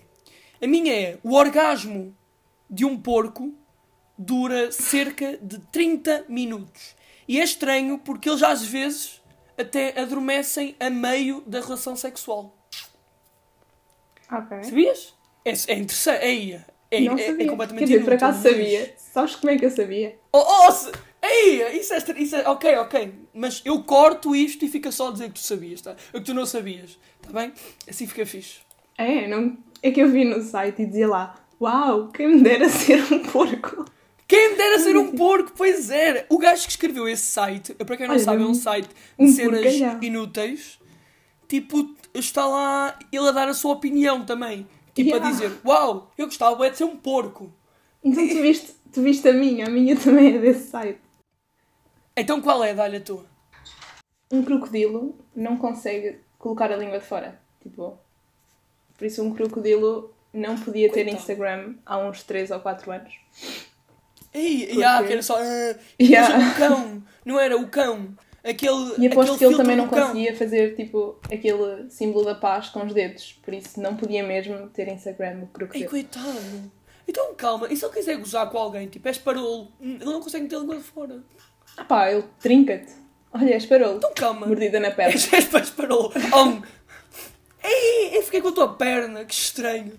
A 0.61 0.67
minha 0.67 0.93
é 0.93 1.19
o 1.23 1.33
orgasmo 1.35 2.15
de 2.69 2.85
um 2.85 2.97
porco 2.99 3.53
dura 4.17 4.71
cerca 4.71 5.37
de 5.37 5.59
30 5.59 6.25
minutos. 6.27 6.95
E 7.27 7.39
é 7.39 7.43
estranho 7.43 7.99
porque 7.99 8.29
eles 8.29 8.41
às 8.41 8.63
vezes 8.65 9.21
até 9.57 9.99
adormecem 9.99 10.75
a 10.79 10.89
meio 10.89 11.41
da 11.45 11.59
relação 11.59 11.95
sexual. 11.95 12.55
Ok. 14.31 14.63
Sabias? 14.63 15.13
É, 15.49 15.73
é 15.73 15.75
interessante. 15.77 16.23
É, 16.23 16.61
é, 16.91 17.01
não 17.01 17.13
é, 17.17 17.25
sabia. 17.25 17.45
é 17.45 17.49
completamente 17.49 17.79
Quer 17.87 17.93
dizer, 17.93 18.03
por 18.03 18.13
acaso 18.13 18.43
sabia. 18.43 18.93
Sabes 18.97 19.35
como 19.35 19.51
é 19.51 19.57
que 19.57 19.65
eu 19.65 19.71
sabia? 19.71 20.15
Oh, 20.31 20.43
oh, 20.67 20.71
se... 20.71 20.91
Ei, 21.21 21.79
isso 21.79 21.93
é, 21.93 21.97
isso 22.17 22.35
é. 22.35 22.47
Ok, 22.47 22.75
ok. 22.77 23.13
Mas 23.33 23.61
eu 23.65 23.83
corto 23.83 24.35
isto 24.35 24.63
e 24.63 24.67
fica 24.69 24.91
só 24.91 25.09
a 25.09 25.11
dizer 25.11 25.27
que 25.27 25.33
tu 25.33 25.39
sabias, 25.39 25.81
tá? 25.81 25.95
Que 26.11 26.21
tu 26.21 26.33
não 26.33 26.45
sabias, 26.45 26.97
tá 27.21 27.31
bem? 27.31 27.51
Assim 27.89 28.07
fica 28.07 28.25
fixe. 28.25 28.59
É, 28.97 29.27
não... 29.27 29.57
é 29.81 29.91
que 29.91 29.99
eu 30.01 30.09
vi 30.09 30.23
no 30.23 30.41
site 30.41 30.83
e 30.83 30.85
dizia 30.85 31.07
lá: 31.07 31.35
Uau, 31.59 32.09
quem 32.09 32.27
me 32.35 32.41
dera 32.41 32.69
ser 32.69 33.01
um 33.11 33.19
porco. 33.19 33.85
Quem 34.27 34.51
me 34.51 34.57
dera 34.57 34.79
ser 34.79 34.95
um 34.97 35.11
porco, 35.11 35.53
pois 35.55 35.89
era. 35.89 36.25
O 36.29 36.37
gajo 36.37 36.65
que 36.65 36.71
escreveu 36.71 37.07
esse 37.07 37.23
site, 37.23 37.73
para 37.73 37.97
quem 37.97 38.07
não 38.07 38.15
Olha, 38.15 38.23
sabe, 38.23 38.43
é 38.43 38.45
um- 38.45 38.49
um 38.51 38.53
site 38.53 38.87
de 38.87 39.25
um 39.25 39.27
cenas 39.27 39.61
porcalhão. 39.61 39.99
inúteis. 40.03 40.79
Tipo, 41.47 41.95
está 42.13 42.45
lá 42.45 42.97
ele 43.11 43.27
a 43.27 43.31
dar 43.31 43.47
a 43.47 43.53
sua 43.53 43.73
opinião 43.73 44.25
também. 44.25 44.67
Tipo, 45.03 45.09
Yeah. 45.15 45.27
a 45.27 45.31
dizer: 45.31 45.51
Uau, 45.65 46.11
eu 46.17 46.25
gostava 46.25 46.65
é 46.65 46.69
de 46.69 46.77
ser 46.77 46.83
um 46.85 46.97
porco. 46.97 47.53
Então 48.03 48.27
tu 48.27 48.35
viste, 48.41 48.73
tu 48.91 49.01
viste 49.01 49.27
a 49.27 49.33
minha, 49.33 49.67
a 49.67 49.69
minha 49.69 49.95
também 49.99 50.35
é 50.35 50.39
desse 50.39 50.69
site. 50.69 50.99
Então 52.15 52.41
qual 52.41 52.63
é? 52.63 52.71
A 52.71 52.99
tua. 53.01 53.25
Um 54.31 54.43
crocodilo 54.43 55.17
não 55.35 55.57
consegue 55.57 56.19
colocar 56.37 56.71
a 56.71 56.75
língua 56.75 56.99
de 56.99 57.05
fora. 57.05 57.39
Tipo, 57.61 57.97
por 58.97 59.05
isso 59.05 59.23
um 59.23 59.33
crocodilo 59.33 60.13
não 60.33 60.57
podia 60.57 60.87
ter 60.91 61.03
Coitado. 61.03 61.17
Instagram 61.17 61.75
há 61.85 61.97
uns 61.99 62.23
3 62.23 62.51
ou 62.51 62.59
4 62.59 62.91
anos. 62.91 63.13
Ei, 64.33 64.59
Porque- 64.65 64.73
yeah, 64.79 65.05
que 65.07 65.13
era 65.13 65.21
só. 65.23 65.37
ah, 65.39 65.75
Yeah. 66.01 66.49
o 66.51 66.55
cão, 66.55 67.03
não 67.25 67.39
era 67.39 67.57
o 67.57 67.67
cão. 67.69 68.15
Aquele. 68.47 68.93
E 68.97 69.07
aposto 69.07 69.33
aquele 69.33 69.37
que 69.37 69.45
ele 69.45 69.57
também 69.57 69.75
não 69.75 69.87
conseguia 69.87 70.35
fazer 70.35 70.75
tipo 70.75 71.17
aquele 71.31 71.89
símbolo 71.89 72.25
da 72.25 72.35
paz 72.35 72.69
com 72.69 72.85
os 72.85 72.93
dedos. 72.93 73.39
Por 73.43 73.53
isso 73.53 73.79
não 73.81 73.95
podia 73.95 74.23
mesmo 74.23 74.67
ter 74.69 74.87
Instagram 74.87 75.39
o 75.39 75.41
Ei, 75.41 75.47
crocodilo. 75.53 75.89
coitado. 75.89 76.71
Então 77.07 77.33
calma, 77.35 77.67
e 77.71 77.75
se 77.77 77.85
ele 77.85 77.93
quiser 77.93 78.17
gozar 78.17 78.49
com 78.49 78.57
alguém, 78.57 78.87
tipo, 78.87 79.07
és 79.07 79.17
parolo, 79.17 79.71
ele 79.79 80.03
não 80.03 80.19
consegue 80.21 80.43
meter 80.43 80.57
a 80.57 80.59
língua 80.59 80.79
fora. 80.81 81.23
Ah 81.77 81.83
pá, 81.85 82.11
ele 82.11 82.23
trinca-te. 82.39 82.91
Olha, 83.33 83.53
és 83.53 83.65
parolo. 83.65 83.97
Então 83.97 84.11
calma. 84.15 84.45
Mordida 84.47 84.79
na 84.79 84.91
perna. 84.91 85.13
És, 85.31 85.31
és 85.53 85.69
parolo. 85.69 86.11
Oh. 86.33 86.61
Ei, 87.65 88.17
eu 88.17 88.23
fiquei 88.23 88.41
com 88.41 88.49
a 88.49 88.51
tua 88.51 88.73
perna, 88.75 89.25
que 89.25 89.33
estranho. 89.33 89.93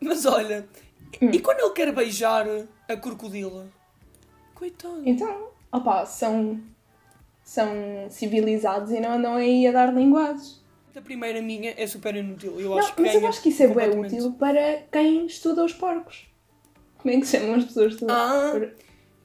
Mas 0.00 0.24
olha, 0.26 0.66
Hum. 1.22 1.30
e 1.32 1.38
quando 1.40 1.60
ele 1.60 1.70
quer 1.70 1.92
beijar 1.94 2.46
a 2.88 2.96
crocodila? 2.96 3.66
Coitado. 4.54 5.02
Então, 5.04 5.48
opá, 5.72 6.04
são, 6.04 6.60
são 7.46 7.70
civilizados 8.10 8.90
e 8.90 8.98
não 9.00 9.12
andam 9.12 9.34
aí 9.36 9.66
a 9.68 9.72
dar 9.72 9.94
linguagens. 9.94 10.60
A 10.94 11.00
primeira 11.00 11.40
minha 11.40 11.72
é 11.76 11.86
super 11.86 12.14
inútil. 12.16 12.58
Eu 12.60 12.70
Não, 12.70 12.78
acho 12.78 12.94
que 12.94 13.02
mas 13.02 13.14
eu 13.14 13.26
acho 13.26 13.40
que 13.42 13.50
isso 13.50 13.62
é 13.62 13.68
bem 13.68 13.98
útil 14.00 14.32
para 14.32 14.82
quem 14.90 15.26
estuda 15.26 15.64
os 15.64 15.72
porcos. 15.72 16.26
Como 16.98 17.14
é 17.14 17.20
que 17.20 17.26
se 17.26 17.38
chamam 17.38 17.54
as 17.54 17.64
pessoas 17.64 17.92
estudam? 17.92 18.16
Ah, 18.16 18.60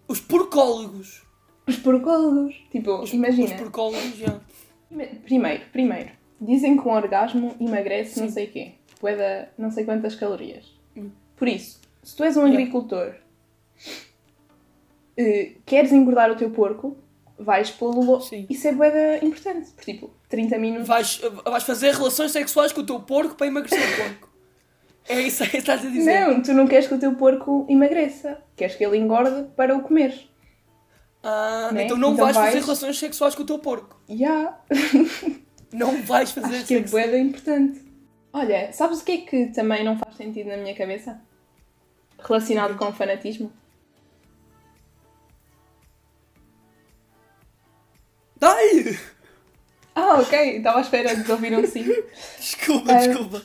os 0.08 0.20
porcólogos. 0.20 1.24
Os 1.66 1.78
porcólogos. 1.78 2.56
Tipo, 2.72 3.01
Os, 3.01 3.12
imagina. 3.13 3.56
os 3.56 3.62
porcólogos, 3.62 4.16
já. 4.18 4.40
Primeiro, 5.24 5.63
primeiro, 5.72 6.12
dizem 6.40 6.78
que 6.78 6.88
um 6.88 6.92
orgasmo 6.92 7.56
emagrece 7.60 8.20
não 8.20 8.28
Sim. 8.28 8.34
sei 8.34 8.48
quê. 8.48 8.72
Pueda 9.00 9.50
não 9.58 9.72
sei 9.72 9.84
quantas 9.86 10.13
calorias. 10.16 10.66
Hum. 10.96 11.10
Por 11.38 11.48
isso, 11.48 11.80
se 12.04 12.16
tu 12.16 12.24
és 12.24 12.36
um 12.38 12.42
Yeah. 12.42 12.60
agricultor, 12.60 13.16
eh, 15.18 15.54
queres 15.66 15.92
engordar 15.92 16.30
o 16.32 16.36
teu 16.36 16.51
porco, 16.51 16.98
vais 17.40 17.70
pô-lo. 17.72 18.20
Isso 18.50 18.68
é 18.68 18.72
boeda 18.74 19.24
importante. 19.26 19.72
Por 19.72 19.84
tipo, 19.84 20.12
30 20.30 20.58
minutos. 20.58 20.88
Vais, 20.88 21.22
vais 21.46 21.64
fazer 21.64 21.94
relações 21.94 22.32
sexuais 22.32 22.72
com 22.72 22.82
o 22.82 22.86
teu 22.86 23.00
porco 23.00 23.36
para 23.36 23.48
emagrecer 23.48 23.80
o 23.80 23.98
porco. 24.04 24.30
É 25.10 25.20
isso 25.22 25.44
aí 25.44 25.50
que 25.50 25.58
estás 25.58 25.84
a 25.86 25.90
dizer. 25.90 26.28
Não, 26.28 26.42
tu 26.42 26.54
não 26.54 26.68
queres 26.68 26.88
que 26.88 26.94
o 26.94 27.00
teu 27.00 27.16
porco 27.16 27.66
emagreça. 27.70 28.38
Queres 28.56 28.76
que 28.76 28.84
ele 28.86 28.98
engorde 28.98 29.48
para 29.56 29.76
o 29.76 29.82
comer. 29.82 30.30
Ah, 31.24 31.70
Né? 31.74 31.84
então 31.86 31.98
não 31.98 32.14
Então 32.14 32.26
vais, 32.26 32.36
fazer 32.38 32.52
vais- 32.52 32.66
relações 32.66 33.00
sexuais 33.00 33.36
com 33.36 33.44
o 33.44 33.46
teu 33.46 33.60
porco. 33.60 34.00
Já. 34.10 34.58
Não 35.74 36.02
vais 36.02 36.32
fazer 36.32 36.58
Acho 36.58 36.66
que 36.66 36.76
é 36.76 36.80
boeda 36.82 37.18
importante. 37.18 37.82
Olha, 38.34 38.74
sabes 38.74 39.00
o 39.02 39.06
que 39.06 39.12
é 39.14 39.18
que 39.20 39.46
também 39.48 39.84
não 39.86 39.98
faz 39.98 40.18
sentido 40.18 40.48
na 40.50 40.58
minha 40.58 40.76
cabeça? 40.76 41.22
Relacionado 42.20 42.76
com 42.78 42.92
fanatismo? 42.92 43.52
Ai! 48.42 48.98
Ah, 49.96 50.20
ok. 50.20 50.58
Estava 50.58 50.78
à 50.80 50.82
espera 50.82 51.16
de 51.16 51.32
ouvir 51.32 51.58
um 51.58 51.66
sim. 51.66 51.84
Desculpa, 52.40 52.92
Ah. 52.94 52.98
desculpa. 53.08 53.42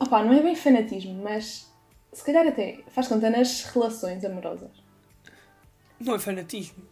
Opa, 0.00 0.22
não 0.24 0.32
é 0.32 0.42
bem 0.42 0.54
fanatismo, 0.54 1.20
mas 1.22 1.68
se 2.12 2.24
calhar 2.24 2.46
até 2.46 2.80
faz 2.88 3.08
conta 3.08 3.30
nas 3.30 3.64
relações 3.64 4.24
amorosas. 4.24 4.70
Não 6.00 6.14
é 6.14 6.18
fanatismo. 6.18 6.82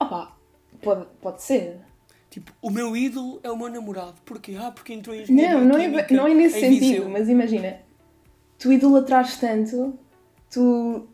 Opa, 0.00 0.36
Pode, 0.80 1.06
pode 1.20 1.42
ser. 1.42 1.80
Tipo, 2.30 2.52
o 2.62 2.70
meu 2.70 2.96
ídolo 2.96 3.40
é 3.42 3.50
o 3.50 3.56
meu 3.56 3.68
namorado. 3.68 4.14
Porquê? 4.24 4.56
Ah, 4.60 4.70
porque 4.70 4.92
entrou 4.92 5.16
em 5.16 5.24
Não, 5.28 5.64
não 5.64 5.76
é, 5.78 5.88
não 6.12 6.26
é 6.26 6.34
nesse 6.34 6.60
sentido, 6.60 6.80
Viseu. 6.80 7.08
mas 7.08 7.28
imagina, 7.28 7.80
tu 8.58 8.70
idolatrares 8.72 9.36
tanto, 9.38 9.98
tu. 10.50 11.08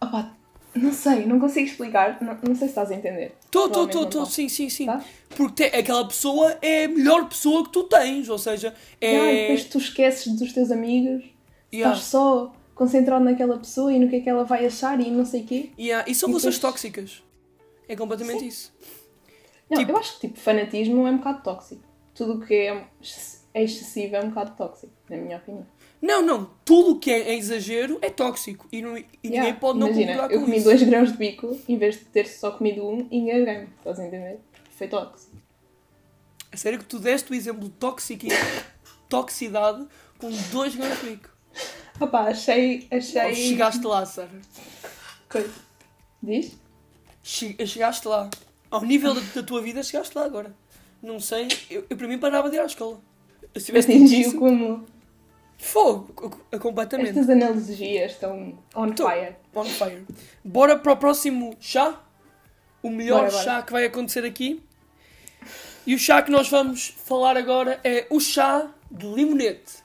Opá, 0.00 0.34
não 0.74 0.92
sei, 0.92 1.24
não 1.26 1.38
consigo 1.40 1.66
explicar, 1.66 2.18
não, 2.20 2.34
não 2.34 2.54
sei 2.54 2.66
se 2.66 2.72
estás 2.72 2.90
a 2.90 2.94
entender. 2.94 3.32
Tô, 3.50 3.68
não 3.68 3.86
tô, 3.86 4.02
estás. 4.02 4.28
sim, 4.30 4.48
sim, 4.48 4.68
sim. 4.68 4.86
Tá? 4.86 5.04
Porque 5.36 5.68
te- 5.68 5.76
aquela 5.76 6.06
pessoa 6.06 6.56
é 6.60 6.84
a 6.84 6.88
melhor 6.88 7.28
pessoa 7.28 7.64
que 7.64 7.70
tu 7.72 7.84
tens, 7.84 8.28
ou 8.28 8.38
seja, 8.38 8.74
é... 9.00 9.18
Ah, 9.20 9.32
e 9.32 9.40
depois 9.42 9.64
tu 9.64 9.78
esqueces 9.78 10.32
dos 10.36 10.52
teus 10.52 10.70
amigos, 10.70 11.24
Yeah. 11.72 11.92
estás 11.96 12.08
só 12.10 12.52
concentrado 12.74 13.24
naquela 13.24 13.58
pessoa 13.58 13.92
e 13.92 13.98
no 13.98 14.08
que 14.08 14.16
é 14.16 14.20
que 14.20 14.28
ela 14.30 14.44
vai 14.44 14.64
achar 14.64 15.00
e 15.00 15.10
não 15.10 15.24
sei 15.26 15.40
o 15.42 15.44
quê. 15.44 15.70
Yeah, 15.78 16.08
E 16.08 16.14
são 16.14 16.28
relações 16.28 16.54
depois- 16.54 16.72
tóxicas. 16.74 17.22
É 17.88 17.96
completamente 17.96 18.46
isso. 18.46 18.72
Não, 19.68 19.78
Tipo- 19.78 19.92
eu 19.92 19.96
acho 19.98 20.14
que 20.20 20.28
tipo, 20.28 20.38
fanatismo 20.38 21.06
é 21.06 21.10
um 21.10 21.16
bocado 21.18 21.42
tóxico. 21.42 21.82
Tudo 22.14 22.34
o 22.34 22.46
que 22.46 22.54
é, 22.54 22.84
é 23.54 23.64
excessivo 23.64 24.14
é 24.16 24.20
um 24.20 24.28
bocado 24.28 24.52
tóxico, 24.56 24.92
na 25.10 25.16
minha 25.16 25.36
opinião. 25.38 25.66
Não, 26.06 26.20
não. 26.20 26.50
Tudo 26.66 26.92
o 26.92 26.98
que 26.98 27.10
é 27.10 27.32
em 27.32 27.38
exagero 27.38 27.98
é 28.02 28.10
tóxico. 28.10 28.68
E, 28.70 28.82
não- 28.82 28.96
e 28.98 29.06
ninguém 29.22 29.40
Yeah, 29.40 29.58
pode 29.58 29.78
não 29.78 29.86
Imagina, 29.88 30.12
concordar 30.12 30.34
eu 30.34 30.38
com 30.40 30.44
comi 30.44 30.56
isso. 30.58 30.64
dois 30.66 30.82
grãos 30.82 31.12
de 31.12 31.16
bico 31.18 31.58
em 31.66 31.78
vez 31.78 31.94
de 31.98 32.04
ter 32.04 32.26
só 32.26 32.50
comido 32.50 32.86
um 32.86 33.08
e 33.10 33.16
engasguei-me. 33.18 33.68
Estás 33.78 33.98
a 34.00 34.06
entender? 34.06 34.38
Foi 34.76 34.86
tóxico. 34.88 35.32
A 36.52 36.56
sério 36.56 36.78
que 36.78 36.84
tu 36.84 36.98
deste 36.98 37.32
o 37.32 37.34
exemplo 37.34 37.64
de 37.64 37.70
tóxico 37.76 38.26
e 38.26 38.28
toxicidade 39.08 39.86
com 40.18 40.30
dois 40.52 40.74
grãos 40.74 41.00
de 41.00 41.06
bico. 41.10 41.28
Opa, 42.00 42.22
achei. 42.28 42.86
achei... 42.90 43.34
Chegaste 43.34 43.84
lá, 43.86 44.04
Sara. 44.04 44.28
Coisa. 45.28 45.50
Diz? 46.22 46.52
Che- 47.22 47.56
Chegaste 47.66 48.06
lá. 48.08 48.28
Ao 48.70 48.82
nível 48.84 49.14
da, 49.14 49.20
da 49.34 49.42
tua 49.42 49.62
vida, 49.62 49.82
chegaste 49.82 50.16
lá 50.18 50.24
agora. 50.24 50.54
Não 51.02 51.18
sei. 51.20 51.48
Eu, 51.70 51.84
eu 51.88 51.96
para 51.96 52.08
mim 52.08 52.18
parava 52.18 52.50
de 52.50 52.56
ir 52.56 52.60
à 52.60 52.66
escola. 52.66 53.00
Atingiu 53.56 54.20
isso, 54.20 54.38
como. 54.38 54.84
Fogo. 55.64 56.12
co- 56.14 56.58
Completamente. 56.58 57.10
Estas 57.18 57.28
analogias 57.30 58.12
estão 58.12 58.58
on 58.74 58.90
Tô. 58.92 59.08
fire. 59.08 59.36
On 59.54 59.64
fire. 59.64 60.06
Bora 60.44 60.78
para 60.78 60.92
o 60.92 60.96
próximo 60.96 61.56
chá. 61.60 62.00
O 62.82 62.90
melhor 62.90 63.20
Bora, 63.20 63.30
bora. 63.30 63.44
chá 63.44 63.62
que 63.62 63.72
vai 63.72 63.84
acontecer 63.86 64.24
aqui. 64.24 64.62
E 65.86 65.94
o 65.94 65.98
chá 65.98 66.22
que 66.22 66.30
nós 66.30 66.48
vamos 66.48 66.88
falar 66.88 67.36
agora 67.36 67.80
é 67.84 68.06
o 68.10 68.20
chá 68.20 68.70
de 68.90 69.06
limonete. 69.06 69.82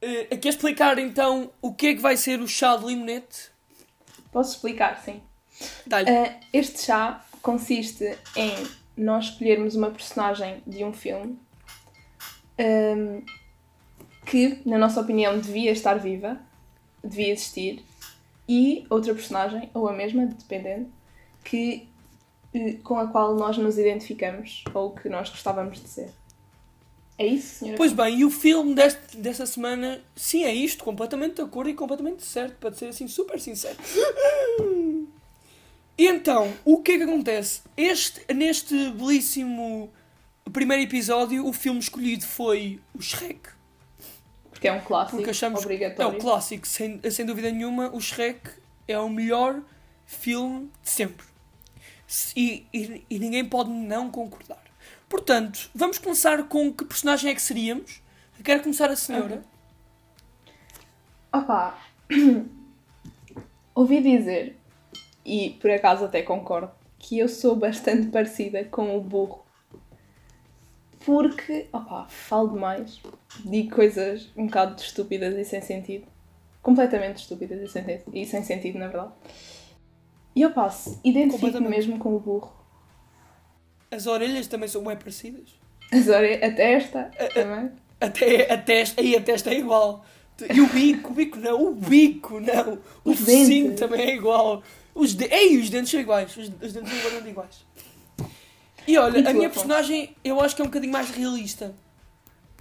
Eh, 0.00 0.28
Aqui 0.34 0.48
a 0.48 0.50
explicar 0.50 0.98
então 0.98 1.50
o 1.62 1.72
que 1.74 1.88
é 1.88 1.94
que 1.94 2.00
vai 2.00 2.16
ser 2.16 2.40
o 2.40 2.48
chá 2.48 2.76
de 2.76 2.84
limonete. 2.86 3.50
Posso 4.32 4.56
explicar, 4.56 5.00
sim. 5.04 5.22
Ah, 5.90 6.40
este 6.52 6.82
chá 6.82 7.24
consiste 7.40 8.18
em 8.36 8.52
nós 8.96 9.26
escolhermos 9.26 9.74
uma 9.74 9.90
personagem 9.90 10.62
de 10.66 10.84
um 10.84 10.92
filme 10.92 11.38
ahm, 12.58 13.22
que, 14.24 14.60
na 14.64 14.78
nossa 14.78 15.00
opinião, 15.00 15.38
devia 15.38 15.72
estar 15.72 15.94
viva, 15.94 16.38
devia 17.02 17.32
existir, 17.32 17.84
e 18.48 18.86
outra 18.90 19.14
personagem, 19.14 19.70
ou 19.74 19.88
a 19.88 19.92
mesma, 19.92 20.26
dependendo, 20.26 20.90
que, 21.42 21.88
eh, 22.54 22.74
com 22.82 22.98
a 22.98 23.06
qual 23.06 23.34
nós 23.34 23.56
nos 23.58 23.78
identificamos 23.78 24.64
ou 24.72 24.90
que 24.90 25.08
nós 25.08 25.28
gostávamos 25.30 25.80
de 25.80 25.88
ser. 25.88 26.10
É 27.16 27.26
isso, 27.26 27.60
senhora? 27.60 27.76
Pois 27.76 27.92
bem, 27.92 28.18
e 28.18 28.24
o 28.24 28.30
filme 28.30 28.74
deste, 28.74 29.16
desta 29.16 29.46
semana, 29.46 30.00
sim, 30.16 30.44
é 30.44 30.52
isto, 30.52 30.82
completamente 30.82 31.36
de 31.36 31.42
acordo 31.42 31.70
e 31.70 31.74
completamente 31.74 32.24
certo, 32.24 32.56
para 32.56 32.72
ser 32.72 32.86
assim 32.86 33.06
super 33.06 33.40
sincero. 33.40 33.76
Então, 35.96 36.52
o 36.64 36.82
que 36.82 36.92
é 36.92 36.96
que 36.98 37.02
acontece? 37.04 37.62
Este, 37.76 38.20
neste 38.34 38.90
belíssimo 38.90 39.92
primeiro 40.52 40.82
episódio, 40.82 41.46
o 41.46 41.52
filme 41.52 41.78
escolhido 41.80 42.24
foi 42.24 42.80
o 42.94 43.00
Shrek. 43.02 43.48
Porque 44.50 44.68
é 44.68 44.72
um 44.72 44.80
clássico 44.80 45.16
Porque 45.16 45.30
achamos 45.30 45.60
é 45.60 45.64
obrigatório. 45.64 46.18
o 46.18 46.20
clássico, 46.20 46.66
sem, 46.66 47.00
sem 47.10 47.24
dúvida 47.26 47.50
nenhuma, 47.50 47.90
o 47.94 48.00
Shrek 48.00 48.50
é 48.88 48.98
o 48.98 49.08
melhor 49.08 49.60
filme 50.06 50.70
de 50.82 50.90
sempre. 50.90 51.26
Se- 52.06 52.32
E, 52.36 52.66
e, 52.72 53.04
e 53.10 53.18
ninguém 53.18 53.44
pode 53.44 53.70
não 53.70 54.10
concordar. 54.10 54.62
Portanto, 55.08 55.70
vamos 55.74 55.98
começar 55.98 56.42
com 56.44 56.72
que 56.72 56.84
personagem 56.84 57.30
é 57.30 57.34
que 57.34 57.42
seríamos. 57.42 58.02
Quero 58.42 58.62
começar 58.62 58.90
a 58.90 58.96
senhora. 58.96 59.44
Opa, 61.32 61.78
ouvi 63.74 64.00
dizer, 64.00 64.56
e 65.24 65.50
por 65.60 65.70
acaso 65.70 66.04
até 66.04 66.22
concordo, 66.22 66.70
que 66.98 67.18
eu 67.18 67.28
sou 67.28 67.54
bastante 67.56 68.08
parecida 68.08 68.64
com 68.64 68.96
o 68.96 69.00
burro. 69.00 69.44
Porque, 71.04 71.66
opa, 71.72 72.06
falo 72.08 72.48
demais, 72.54 73.00
digo 73.44 73.74
coisas 73.74 74.30
um 74.36 74.46
bocado 74.46 74.80
estúpidas 74.80 75.34
e 75.36 75.44
sem 75.44 75.60
sentido. 75.60 76.06
Completamente 76.62 77.18
estúpidas 77.18 77.60
e 77.60 77.68
sem, 77.68 77.84
e 78.12 78.24
sem 78.26 78.42
sentido, 78.42 78.78
na 78.78 78.88
verdade. 78.88 79.12
E 80.34 80.44
opa, 80.46 80.70
se 80.70 80.98
identifico 81.04 81.40
Completamente. 81.46 81.70
mesmo 81.76 81.98
com 81.98 82.14
o 82.16 82.18
burro. 82.18 82.52
As 83.90 84.06
orelhas 84.06 84.46
também 84.46 84.68
são 84.68 84.82
bem 84.82 84.96
parecidas. 84.96 85.54
As 85.92 86.08
ore- 86.08 86.42
a 86.42 86.50
testa 86.52 87.10
também. 87.34 87.70
Até 88.00 88.50
a 88.52 88.56
testa, 88.58 89.00
aí 89.00 89.14
a 89.14 89.20
testa 89.20 89.50
é 89.50 89.58
igual. 89.58 90.04
E 90.52 90.60
o 90.60 90.66
bico, 90.68 91.10
o 91.12 91.14
bico 91.14 91.38
não, 91.38 91.66
o 91.68 91.74
bico 91.74 92.40
não. 92.40 92.78
O 93.04 93.14
focinho 93.14 93.76
também 93.76 94.00
é 94.00 94.14
igual. 94.16 94.62
Os 94.94 95.14
de... 95.14 95.24
Ei, 95.24 95.58
os 95.58 95.68
dentes 95.70 95.90
são 95.90 96.00
iguais. 96.00 96.36
Os, 96.36 96.48
os 96.62 96.72
dentes 96.72 96.90
são 96.90 96.98
igualmente 96.98 97.28
iguais. 97.28 97.64
E 98.86 98.98
olha, 98.98 99.18
E 99.18 99.26
a 99.26 99.32
minha 99.32 99.48
personagem 99.50 100.14
eu 100.22 100.40
acho 100.40 100.54
que 100.54 100.62
é 100.62 100.64
um 100.64 100.68
bocadinho 100.68 100.92
mais 100.92 101.10
realista. 101.10 101.74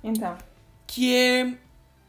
Então, 0.04 0.38
Que 0.88 1.16
é 1.16 1.54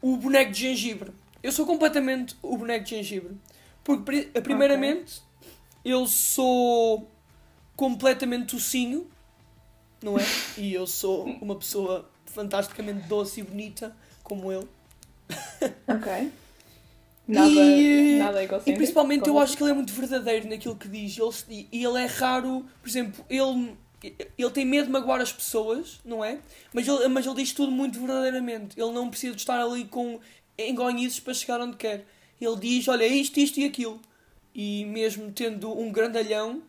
o 0.01 0.17
boneco 0.17 0.51
de 0.51 0.59
gengibre. 0.61 1.11
Eu 1.43 1.51
sou 1.51 1.65
completamente 1.65 2.35
o 2.41 2.57
boneco 2.57 2.83
de 2.85 2.91
gengibre. 2.91 3.35
Porque, 3.83 4.03
pri- 4.03 4.41
primeiramente, 4.41 5.21
eu 5.83 6.07
sou 6.07 7.09
completamente 7.75 8.47
tocinho, 8.55 9.07
não 10.01 10.17
é? 10.17 10.23
E 10.57 10.73
eu 10.73 10.87
sou 10.87 11.25
uma 11.25 11.55
pessoa 11.55 12.09
fantasticamente 12.25 13.07
doce 13.07 13.41
e 13.41 13.43
bonita, 13.43 13.95
como 14.23 14.51
ele. 14.51 14.67
ok. 15.87 16.31
Nada, 17.27 17.49
e, 17.49 18.17
nada 18.19 18.43
egocêntrico. 18.43 18.69
e 18.69 18.75
principalmente 18.75 19.27
eu 19.27 19.39
acho 19.39 19.57
que 19.57 19.63
ele 19.63 19.71
é 19.71 19.73
muito 19.73 19.93
verdadeiro 19.93 20.47
naquilo 20.47 20.75
que 20.75 20.87
diz. 20.87 21.17
Ele, 21.17 21.67
e 21.71 21.83
ele 21.83 21.99
é 21.99 22.05
raro, 22.05 22.65
por 22.81 22.87
exemplo, 22.87 23.25
ele, 23.29 23.75
ele 24.37 24.51
tem 24.51 24.65
medo 24.65 24.85
de 24.85 24.91
magoar 24.91 25.21
as 25.21 25.33
pessoas, 25.33 25.99
não 26.05 26.23
é? 26.23 26.39
Mas 26.71 26.87
ele, 26.87 27.07
mas 27.07 27.25
ele 27.25 27.35
diz 27.35 27.51
tudo 27.51 27.71
muito 27.71 27.99
verdadeiramente. 27.99 28.79
Ele 28.79 28.91
não 28.91 29.09
precisa 29.09 29.33
de 29.33 29.41
estar 29.41 29.59
ali 29.59 29.85
com 29.85 30.19
engonhices 30.57 31.19
para 31.19 31.33
chegar 31.33 31.59
onde 31.59 31.77
quer. 31.77 32.05
Ele 32.39 32.55
diz, 32.57 32.87
olha, 32.87 33.07
isto, 33.07 33.39
isto 33.39 33.59
e 33.59 33.65
aquilo. 33.65 33.99
E 34.53 34.85
mesmo 34.85 35.31
tendo 35.31 35.77
um 35.77 35.91
grandalhão, 35.91 36.61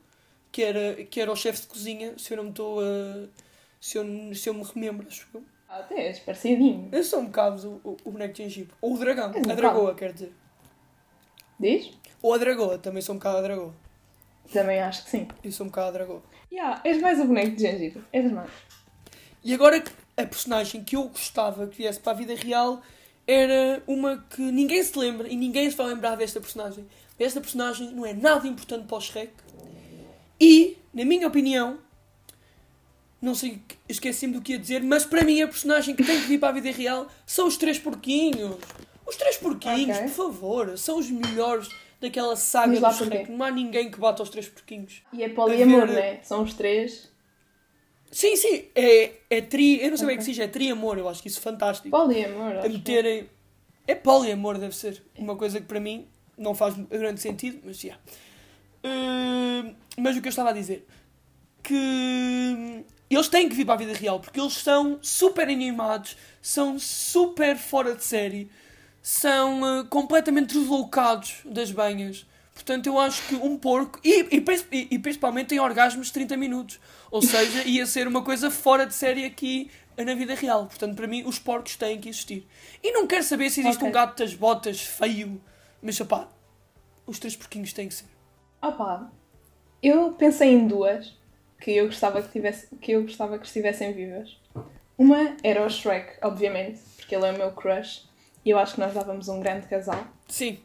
que 0.50 0.62
era, 0.62 1.04
que 1.04 1.20
era 1.20 1.30
o 1.30 1.36
chefe 1.36 1.62
de 1.62 1.66
cozinha, 1.66 2.14
se 2.16 2.32
eu 2.32 2.36
não 2.38 2.44
me 2.44 2.50
estou 2.50 2.80
a... 2.80 3.28
Se 3.78 3.98
eu, 3.98 4.34
se 4.34 4.48
eu 4.48 4.54
me 4.54 4.64
remembro, 4.64 5.06
acho 5.06 5.28
eu. 5.34 5.44
Ah, 5.68 5.78
até 5.78 6.06
és 6.06 6.18
parecidinho. 6.18 6.88
Eu 6.90 7.04
sou 7.04 7.20
um 7.20 7.26
bocado 7.26 7.80
o, 7.84 7.90
o, 7.90 7.96
o 8.04 8.10
boneco 8.10 8.32
de 8.32 8.42
gengibre. 8.42 8.74
Ou 8.80 8.94
o 8.94 8.98
dragão. 8.98 9.32
És 9.34 9.46
um 9.46 9.50
a 9.50 9.54
dragoa, 9.54 9.94
quer 9.94 10.12
dizer. 10.12 10.32
Diz? 11.58 11.90
Ou 12.22 12.34
a 12.34 12.38
dragoa, 12.38 12.78
também 12.78 13.02
sou 13.02 13.14
um 13.14 13.18
bocado 13.18 13.38
a 13.38 13.42
dragoa. 13.42 13.74
Também 14.52 14.80
acho 14.80 15.04
que 15.04 15.10
sim. 15.10 15.28
Eu 15.42 15.52
sou 15.52 15.66
um 15.66 15.68
bocado 15.68 15.88
a 15.88 15.92
dragoa. 15.92 16.22
Yeah, 16.52 16.80
és 16.84 17.00
mais 17.00 17.20
o 17.20 17.24
boneco 17.24 17.56
de 17.56 17.62
gengibre. 17.62 18.02
És 18.12 18.30
mais. 18.30 18.50
E 19.42 19.54
agora 19.54 19.82
a 20.16 20.24
personagem 20.24 20.82
que 20.82 20.96
eu 20.96 21.08
gostava 21.08 21.66
que 21.66 21.76
viesse 21.76 22.00
para 22.00 22.12
a 22.12 22.16
vida 22.16 22.34
real 22.34 22.82
era 23.26 23.82
uma 23.86 24.24
que 24.30 24.40
ninguém 24.40 24.82
se 24.82 24.98
lembra 24.98 25.28
e 25.28 25.36
ninguém 25.36 25.70
se 25.70 25.76
vai 25.76 25.86
lembrar 25.86 26.16
desta 26.16 26.40
personagem. 26.40 26.86
Esta 27.18 27.40
personagem 27.40 27.92
não 27.92 28.04
é 28.06 28.12
nada 28.12 28.46
importante 28.46 28.86
para 28.86 28.96
o 28.96 29.00
Shrek. 29.00 29.32
E, 30.40 30.76
na 30.92 31.04
minha 31.04 31.26
opinião, 31.26 31.78
não 33.20 33.34
sei, 33.34 33.60
esqueci-me 33.88 34.34
do 34.34 34.42
que 34.42 34.52
ia 34.52 34.58
dizer, 34.58 34.82
mas 34.82 35.04
para 35.04 35.24
mim 35.24 35.40
a 35.40 35.48
personagem 35.48 35.96
que 35.96 36.04
tem 36.04 36.20
que 36.20 36.26
vir 36.26 36.38
para 36.38 36.50
a 36.50 36.52
vida 36.52 36.70
real 36.70 37.08
são 37.26 37.46
os 37.46 37.56
três 37.56 37.78
porquinhos. 37.78 38.56
Os 39.06 39.16
três 39.16 39.36
porquinhos, 39.36 39.96
Ok. 39.96 40.08
por 40.08 40.14
favor, 40.14 40.78
são 40.78 40.98
os 40.98 41.10
melhores 41.10 41.68
daquela 42.00 42.34
saga 42.36 42.72
Diz 42.72 42.80
do 42.80 42.92
Shrek. 42.92 43.30
Não 43.30 43.44
há 43.46 43.50
ninguém 43.50 43.90
que 43.90 43.98
bata 43.98 44.20
aos 44.22 44.28
três 44.30 44.48
porquinhos. 44.48 45.02
E 45.12 45.22
é 45.22 45.28
poliamor, 45.28 45.86
ver- 45.86 45.92
não 45.94 45.98
é? 46.02 46.20
São 46.22 46.42
os 46.42 46.54
três. 46.54 47.10
Sim, 48.10 48.36
sim, 48.36 48.64
é, 48.74 49.12
é 49.30 49.40
tri. 49.40 49.82
Eu 49.82 49.90
não 49.90 49.96
sei 49.96 50.06
bem 50.06 50.16
o 50.16 50.18
que 50.18 50.22
Ok. 50.24 50.34
se 50.34 50.40
diz, 50.40 50.48
é 50.48 50.48
tri-amor, 50.48 50.98
eu 50.98 51.08
acho 51.08 51.20
que 51.22 51.28
isso 51.28 51.38
é 51.38 51.42
fantástico. 51.42 51.90
Poliamor, 51.90 52.52
a 52.56 52.60
acho. 52.60 52.68
meterem. 52.70 53.28
É 53.86 53.94
poliamor, 53.94 54.58
deve 54.58 54.74
ser. 54.74 55.02
Uma 55.16 55.36
coisa 55.36 55.60
que 55.60 55.66
para 55.66 55.78
mim 55.80 56.06
não 56.36 56.54
faz 56.54 56.74
grande 56.74 57.20
sentido, 57.20 57.60
mas 57.64 57.78
já. 57.80 57.94
Uh, 58.84 59.74
mas 59.98 60.16
o 60.16 60.20
que 60.22 60.28
eu 60.28 60.30
estava 60.30 60.50
a 60.50 60.52
dizer, 60.52 60.86
que 61.62 62.84
eles 63.10 63.28
têm 63.28 63.48
que 63.48 63.54
vir 63.54 63.64
para 63.64 63.74
a 63.74 63.78
vida 63.78 63.92
real, 63.92 64.20
porque 64.20 64.38
eles 64.40 64.54
são 64.54 64.98
super 65.02 65.48
animados, 65.48 66.16
são 66.40 66.78
super 66.78 67.56
fora 67.56 67.94
de 67.94 68.04
série, 68.04 68.50
são 69.08 69.64
eh, 69.64 69.84
completamente 69.88 70.58
deslocados 70.58 71.36
das 71.44 71.70
banhas. 71.70 72.26
Portanto, 72.52 72.88
eu 72.88 72.98
acho 72.98 73.22
que 73.28 73.36
um 73.36 73.56
porco, 73.56 74.00
e, 74.02 74.22
e, 74.34 74.88
e- 74.90 74.98
principalmente 74.98 75.54
em 75.54 75.60
orgasmos 75.60 76.08
de 76.08 76.12
30 76.14 76.36
minutos. 76.36 76.80
Ou 77.08 77.22
seja, 77.22 77.62
ia 77.62 77.86
ser 77.86 78.08
uma 78.08 78.22
coisa 78.22 78.50
fora 78.50 78.84
de 78.84 78.92
série 78.92 79.24
aqui 79.24 79.70
na 79.96 80.12
vida 80.12 80.34
real. 80.34 80.66
Portanto, 80.66 80.96
para 80.96 81.06
mim, 81.06 81.22
os 81.24 81.38
porcos 81.38 81.76
têm 81.76 82.00
que 82.00 82.08
existir. 82.08 82.48
E 82.82 82.90
não 82.90 83.06
quero 83.06 83.22
saber 83.22 83.48
se 83.50 83.60
existe 83.60 83.76
Ok. 83.76 83.88
um 83.88 83.92
gato 83.92 84.18
das 84.18 84.34
botas 84.34 84.80
feio, 84.80 85.40
mas 85.80 86.00
opá, 86.00 86.26
os 87.06 87.20
três 87.20 87.36
porquinhos 87.36 87.72
têm 87.72 87.86
que 87.86 87.94
ser. 87.94 88.06
Opa, 88.60 89.08
eu 89.80 90.14
pensei 90.14 90.50
em 90.50 90.66
duas 90.66 91.16
que 91.60 91.70
eu 91.70 91.86
gostava 91.86 92.20
que, 92.22 92.32
tivesse, 92.32 92.74
que 92.80 92.90
eu 92.90 93.02
gostava 93.02 93.38
que 93.38 93.46
estivessem 93.46 93.92
vivas. 93.92 94.36
Uma 94.98 95.36
era 95.44 95.64
o 95.64 95.70
Shrek, 95.70 96.14
obviamente, 96.22 96.80
porque 96.96 97.14
ele 97.14 97.24
é 97.26 97.30
o 97.30 97.38
meu 97.38 97.52
crush 97.52 98.04
eu 98.50 98.58
acho 98.58 98.74
que 98.74 98.80
nós 98.80 98.92
dávamos 98.94 99.28
um 99.28 99.40
grande 99.40 99.66
casal. 99.66 100.06
Sim, 100.28 100.58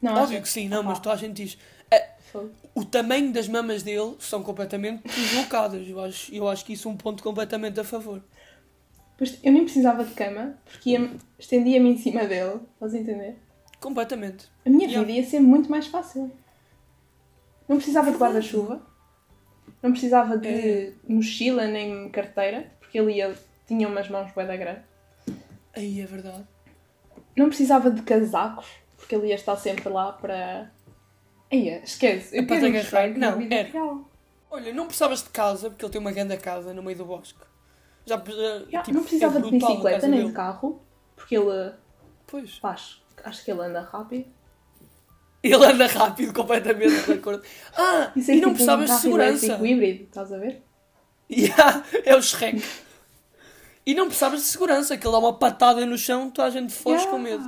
Não 0.00 0.12
óbvio 0.12 0.38
achas? 0.38 0.42
que 0.42 0.48
sim, 0.48 0.68
não, 0.68 0.80
Opa, 0.80 0.88
mas 0.90 0.98
toda 1.00 1.14
a 1.14 1.18
gente 1.18 1.34
diz. 1.44 1.58
"Ah, 1.90 2.02
fogo. 2.32 2.50
o 2.74 2.84
tamanho 2.84 3.32
das 3.32 3.48
mamas 3.48 3.82
dele 3.82 4.16
são 4.20 4.42
completamente 4.42 5.02
deslocadas. 5.08 5.88
Eu 5.88 6.00
acho, 6.00 6.34
eu 6.34 6.48
acho 6.48 6.64
que 6.64 6.72
isso 6.74 6.88
é 6.88 6.92
um 6.92 6.96
ponto 6.96 7.22
completamente 7.22 7.78
a 7.80 7.84
favor. 7.84 8.22
Pois 9.18 9.38
eu 9.42 9.50
nem 9.52 9.64
precisava 9.64 10.04
de 10.04 10.12
cama 10.14 10.58
porque 10.64 10.90
ia- 10.90 11.10
estendia-me 11.38 11.90
em 11.90 11.96
cima 11.98 12.24
dele, 12.26 12.60
estás 12.74 12.94
a 12.94 12.98
entender? 12.98 13.36
Completamente. 13.80 14.46
A 14.64 14.68
minha 14.70 14.86
Yeah. 14.86 15.06
vida 15.06 15.18
ia 15.20 15.26
ser 15.26 15.40
muito 15.40 15.70
mais 15.70 15.86
fácil. 15.86 16.30
Não 17.68 17.76
precisava 17.76 18.10
de 18.12 18.16
guarda-chuva, 18.18 18.80
não 19.82 19.90
precisava 19.90 20.36
de 20.38 20.48
É. 20.48 20.92
mochila 21.08 21.66
nem 21.66 22.08
carteira, 22.10 22.70
porque 22.78 22.98
ele 22.98 23.12
ia, 23.14 23.34
tinha 23.66 23.88
umas 23.88 24.08
mãos 24.08 24.30
bué 24.32 24.46
da 24.46 24.56
grande. 24.56 24.80
Aí 25.76 26.00
é 26.00 26.06
verdade. 26.06 26.44
Não 27.36 27.48
precisava 27.48 27.90
de 27.90 28.02
casacos, 28.02 28.66
porque 28.96 29.14
ele 29.14 29.28
ia 29.28 29.34
estar 29.34 29.56
sempre 29.56 29.88
lá 29.88 30.12
para. 30.12 30.70
Esquece. 31.50 32.36
Eu 32.36 32.42
É 32.42 32.46
para 32.46 32.60
quero 32.60 32.72
te 32.88 33.16
um 33.16 33.18
Não, 33.18 33.38
vida 33.38 33.54
era. 33.54 33.70
Olha, 34.50 34.72
não 34.72 34.86
precisavas 34.86 35.22
de 35.22 35.30
casa, 35.30 35.68
porque 35.70 35.84
ele 35.84 35.92
tem 35.92 36.00
uma 36.00 36.12
grande 36.12 36.36
casa 36.38 36.72
no 36.72 36.82
meio 36.82 36.96
do 36.96 37.04
bosque. 37.04 37.38
Já, 38.06 38.16
Já, 38.70 38.82
tipo, 38.82 38.94
não 38.94 39.02
precisava 39.02 39.38
é 39.38 39.42
de 39.42 39.50
bicicleta 39.50 40.08
nem 40.08 40.26
de 40.26 40.32
carro, 40.32 40.80
porque 41.14 41.36
ele. 41.36 41.74
Pois. 42.26 42.58
pá, 42.58 42.72
acho, 43.24 43.44
que 43.44 43.50
ele 43.50 43.60
anda 43.60 43.80
rápido. 43.80 44.26
Ele 45.42 45.64
anda 45.64 45.86
rápido, 45.86 46.32
completamente 46.32 47.04
de 47.04 47.12
acordo. 47.12 47.42
Ah, 47.76 48.12
Isso 48.16 48.30
é 48.30 48.34
e 48.34 48.40
não 48.40 48.54
tipo 48.54 48.64
precisavas 48.64 48.90
um 48.90 48.94
de 48.94 49.00
segurança. 49.00 49.46
elétrico 49.46 49.66
híbrido, 49.66 50.04
estás 50.04 50.32
a 50.32 50.38
ver? 50.38 50.62
Yeah, 51.30 51.84
é 52.04 52.14
o 52.16 52.22
Shrek. 52.22 52.62
E 53.86 53.94
não 53.94 54.06
precisavas 54.06 54.40
de 54.42 54.46
segurança, 54.48 54.96
que 54.96 55.06
ele 55.06 55.12
dá 55.12 55.18
uma 55.18 55.32
patada 55.38 55.86
no 55.86 55.96
chão, 55.96 56.28
toda 56.30 56.48
a 56.48 56.50
gente 56.50 56.72
foge 56.72 57.04
Yeah. 57.04 57.10
com 57.10 57.18
medo. 57.22 57.44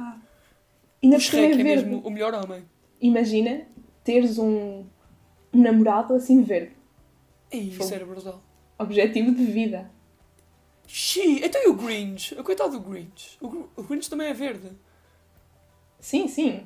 Ainda 1.03 1.16
O 1.16 1.18
é 1.18 1.20
Shrek 1.20 1.44
é 1.44 1.48
verde. 1.48 1.64
mesmo 1.64 1.98
o 2.07 2.11
melhor 2.11 2.33
homem. 2.35 2.64
Imagina 3.01 3.62
teres 4.05 4.38
um, 4.38 4.85
um 5.53 5.62
namorado 5.62 6.14
assim 6.14 6.42
verde. 6.42 6.72
Ih, 7.53 7.70
isso 7.79 7.92
era 7.92 8.05
brutal. 8.07 8.40
Objetivo 8.79 9.33
de 9.33 9.44
vida. 9.44 9.90
Xiii, 10.87 11.44
então 11.44 11.62
e 11.62 11.68
o 11.68 11.74
Grinch? 11.74 12.35
O 12.38 12.42
coitado 12.44 12.70
do 12.72 12.81
Grinch. 12.81 13.37
O, 13.40 13.68
o 13.77 13.83
Grinch 13.83 14.09
também 14.09 14.29
é 14.29 14.33
verde. 14.35 14.70
Sim, 16.01 16.29
sim. 16.29 16.62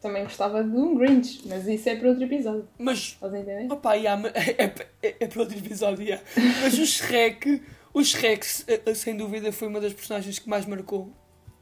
Também 0.00 0.22
gostava 0.24 0.62
de 0.62 0.76
um 0.76 0.94
Grinch, 0.94 1.42
mas 1.48 1.66
isso 1.66 1.88
é 1.88 1.96
para 1.96 2.08
outro 2.10 2.24
episódio. 2.24 2.68
Mas 2.78 2.98
Estás 2.98 3.32
a 3.32 3.38
entender? 3.40 3.72
Opa, 3.72 3.94
yeah, 3.94 4.22
é, 4.36 4.64
é, 5.02 5.16
é 5.20 5.26
para 5.26 5.40
outro 5.40 5.56
episódio, 5.58 6.04
yeah. 6.04 6.22
Mas 6.62 6.78
o 6.78 6.84
Shrek, 6.84 7.62
o 7.94 8.04
Shrek, 8.04 8.44
se- 8.44 8.64
eh, 8.68 8.94
sem 8.94 9.16
dúvida, 9.16 9.50
foi 9.52 9.68
uma 9.68 9.80
das 9.80 9.94
personagens 9.94 10.38
que 10.38 10.48
mais 10.48 10.66
marcou 10.66 11.10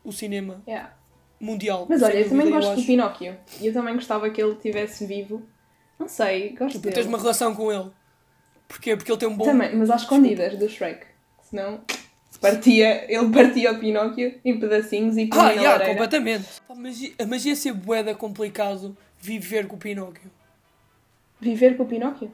o 0.02 0.10
cinema 0.10 0.62
Yeah. 0.66 0.92
mundial. 1.38 1.86
Mas 1.88 2.02
olha, 2.02 2.14
eu 2.14 2.28
também 2.28 2.50
gosto 2.50 2.68
do 2.72 2.78
acho. 2.78 2.86
Pinóquio. 2.86 3.36
E 3.60 3.66
eu 3.68 3.72
também 3.72 3.94
gostava 3.94 4.28
que 4.30 4.42
ele 4.42 4.54
estivesse 4.54 5.06
vivo. 5.06 5.42
Não 5.98 6.08
sei, 6.08 6.50
gosto 6.50 6.72
Tipo, 6.72 6.82
dele. 6.84 6.94
tens 6.96 7.06
uma 7.06 7.18
relação 7.18 7.54
com 7.54 7.70
ele. 7.70 7.90
Porquê? 8.66 8.96
Porque 8.96 9.12
ele 9.12 9.18
tem 9.18 9.28
um 9.28 9.36
bom... 9.36 9.44
Também, 9.44 9.76
mas 9.76 9.90
às 9.90 10.00
escondidas 10.02 10.58
do 10.58 10.68
Shrek. 10.68 11.06
Senão 11.42 11.82
partia, 12.40 13.04
ele 13.12 13.28
partia 13.30 13.70
o 13.70 13.78
Pinóquio 13.78 14.40
em 14.44 14.58
pedacinhos 14.58 15.16
e 15.16 15.26
punha 15.26 15.40
Ah, 15.40 15.44
na 15.44 15.50
yeah, 15.52 15.70
lareira. 15.72 15.92
completamente. 15.92 16.48
Pá, 16.66 16.74
Mas, 16.74 17.00
i- 17.00 17.14
mas 17.28 17.44
ia 17.44 17.54
ser 17.54 17.72
boeda 17.74 18.14
complicado 18.14 18.96
viver 19.20 19.68
com 19.68 19.76
o 19.76 19.78
Pinóquio. 19.78 20.28
Viver 21.40 21.76
com 21.76 21.82
o 21.82 21.86
Pinóquio? 21.86 22.32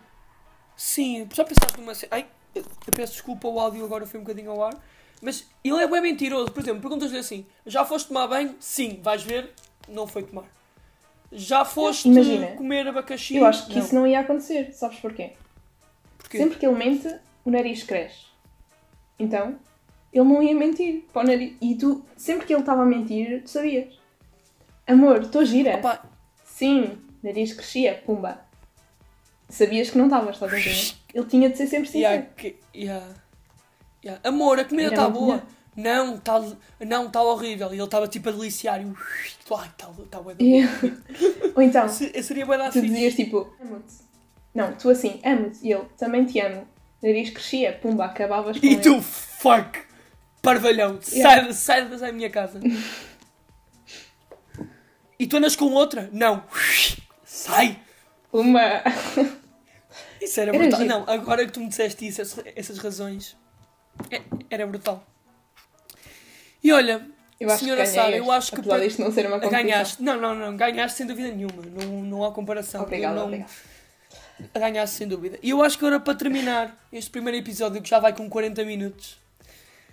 Sim, 0.76 1.28
só 1.32 1.44
pensaste 1.44 1.78
numa. 1.80 1.92
Ai, 2.10 2.26
eu 2.58 2.92
peço 2.92 3.12
desculpa, 3.14 3.48
o 3.48 3.58
áudio 3.58 3.84
agora 3.84 4.06
foi 4.06 4.20
um 4.20 4.22
bocadinho 4.22 4.50
ao 4.50 4.64
ar. 4.64 4.74
Mas 5.20 5.48
ele 5.64 5.82
é 5.82 5.86
bem 5.86 6.00
mentiroso. 6.00 6.50
Por 6.52 6.62
exemplo, 6.62 6.80
perguntas-lhe 6.80 7.18
assim, 7.18 7.46
já 7.66 7.84
foste 7.84 8.08
tomar 8.08 8.26
banho? 8.28 8.54
Sim, 8.60 9.00
vais 9.02 9.22
ver, 9.22 9.50
não 9.88 10.06
foi 10.06 10.22
tomar. 10.22 10.44
Já 11.30 11.64
foste 11.64 12.08
Imagina, 12.08 12.48
comer 12.48 12.86
abacaxi? 12.86 13.36
Eu 13.36 13.44
acho 13.44 13.66
que 13.66 13.74
Não. 13.74 13.84
isso 13.84 13.94
não 13.94 14.06
ia 14.06 14.20
acontecer. 14.20 14.72
Sabes 14.72 14.98
porquê? 14.98 15.32
Porquê? 16.16 16.38
Sempre 16.38 16.58
que 16.58 16.66
ele 16.66 16.76
mente, 16.76 17.14
o 17.44 17.50
nariz 17.50 17.82
cresce. 17.82 18.26
Então, 19.18 19.58
ele 20.12 20.24
não 20.24 20.42
ia 20.42 20.54
mentir 20.54 21.04
para 21.12 21.22
o 21.22 21.26
nariz. 21.26 21.54
E 21.60 21.74
tu, 21.74 22.04
sempre 22.16 22.46
que 22.46 22.52
ele 22.54 22.60
estava 22.60 22.82
a 22.82 22.86
mentir, 22.86 23.42
tu 23.42 23.50
sabias. 23.50 23.98
Amor, 24.86 25.22
estou 25.22 25.44
gira. 25.44 25.76
Opa, 25.76 26.02
Sim, 26.44 26.98
nariz 27.22 27.52
crescia, 27.52 28.02
pumba. 28.06 28.47
Sabias 29.48 29.90
que 29.90 29.98
não 29.98 30.04
estavas, 30.06 30.34
estás 30.34 30.52
a 30.52 30.58
entender? 30.58 30.94
Ele 31.14 31.26
tinha 31.26 31.48
de 31.50 31.56
ser 31.56 31.66
sempre 31.66 31.88
sincero. 31.88 32.12
yeah, 32.14 32.28
que, 32.36 32.56
yeah, 32.74 33.06
yeah. 34.04 34.20
Amor, 34.28 34.58
a 34.60 34.64
comida 34.64 34.90
está 34.90 35.08
boa. 35.08 35.42
Não, 35.74 36.16
está 36.16 36.42
não, 36.80 37.08
tá 37.08 37.22
horrível. 37.22 37.68
E 37.72 37.76
ele 37.76 37.84
estava 37.84 38.06
tipo 38.08 38.28
a 38.28 38.32
deliciar. 38.32 38.80
E 38.80 38.84
eu, 38.84 38.94
ai, 39.56 39.68
está 39.68 39.86
tá 40.10 40.20
bué 40.20 40.34
da 40.34 40.44
Yeah. 40.44 40.72
Ou 41.54 41.62
então, 41.62 41.88
Se- 41.88 42.22
Seria 42.22 42.44
bué 42.44 42.58
tu 42.70 42.80
dizias 42.82 43.14
tipo, 43.14 43.50
amo-te. 43.60 43.94
Não, 44.54 44.72
tu 44.74 44.90
assim, 44.90 45.20
amo-te. 45.24 45.66
E 45.66 45.72
ele, 45.72 45.84
também 45.96 46.26
te 46.26 46.40
amo. 46.40 46.66
Nariz 47.00 47.30
crescia, 47.30 47.72
pumba, 47.80 48.06
acabavas 48.06 48.58
com 48.58 48.66
E 48.66 48.72
ele. 48.72 48.80
tu, 48.82 49.00
fuck, 49.00 49.78
parvalhão, 50.42 50.98
Yeah. 51.12 51.52
sai, 51.52 51.88
sai 51.88 51.88
da 51.88 52.12
minha 52.12 52.28
casa. 52.28 52.60
e 55.18 55.26
tu 55.28 55.36
andas 55.36 55.54
com 55.54 55.66
outra? 55.66 56.10
Não. 56.12 56.42
Sai. 57.24 57.78
Uma... 58.32 58.82
Isso 60.20 60.40
era 60.40 60.50
Era 60.50 60.58
brutal. 60.58 60.80
giro. 60.80 60.90
Não, 60.90 61.04
agora 61.08 61.46
que 61.46 61.52
tu 61.52 61.60
me 61.60 61.68
disseste 61.68 62.06
isso, 62.06 62.20
essas, 62.54 62.78
razões, 62.78 63.36
é- 64.10 64.22
era 64.50 64.66
brutal. 64.66 65.06
E 66.62 66.72
olha, 66.72 67.06
Eu 67.40 67.48
senhora 67.50 67.86
Sara, 67.86 68.16
eu 68.16 68.30
acho 68.32 68.50
que 68.50 68.56
apesar 68.60 68.74
para- 68.76 68.84
disto 68.84 69.00
não 69.00 69.12
ser 69.12 69.26
uma 69.26 69.38
competição. 69.38 69.62
ganhaste. 69.62 70.02
Não, 70.02 70.20
não, 70.20 70.34
não, 70.34 70.56
ganhaste 70.56 70.98
sem 70.98 71.06
dúvida 71.06 71.28
nenhuma. 71.30 71.62
Não, 71.62 72.02
não 72.02 72.24
há 72.24 72.32
comparação. 72.32 72.82
Obrigada, 72.82 73.14
não, 73.14 73.24
obrigada. 73.26 73.50
Ganhaste 74.54 74.96
sem 74.96 75.06
dúvida. 75.08 75.38
E 75.42 75.50
eu 75.50 75.62
acho 75.62 75.78
que 75.78 75.84
agora 75.84 76.00
para 76.00 76.14
terminar 76.16 76.76
este 76.92 77.10
primeiro 77.10 77.38
episódio, 77.38 77.80
que 77.82 77.88
já 77.88 77.98
vai 78.00 78.12
com 78.12 78.28
40 78.28 78.64
minutos, 78.64 79.18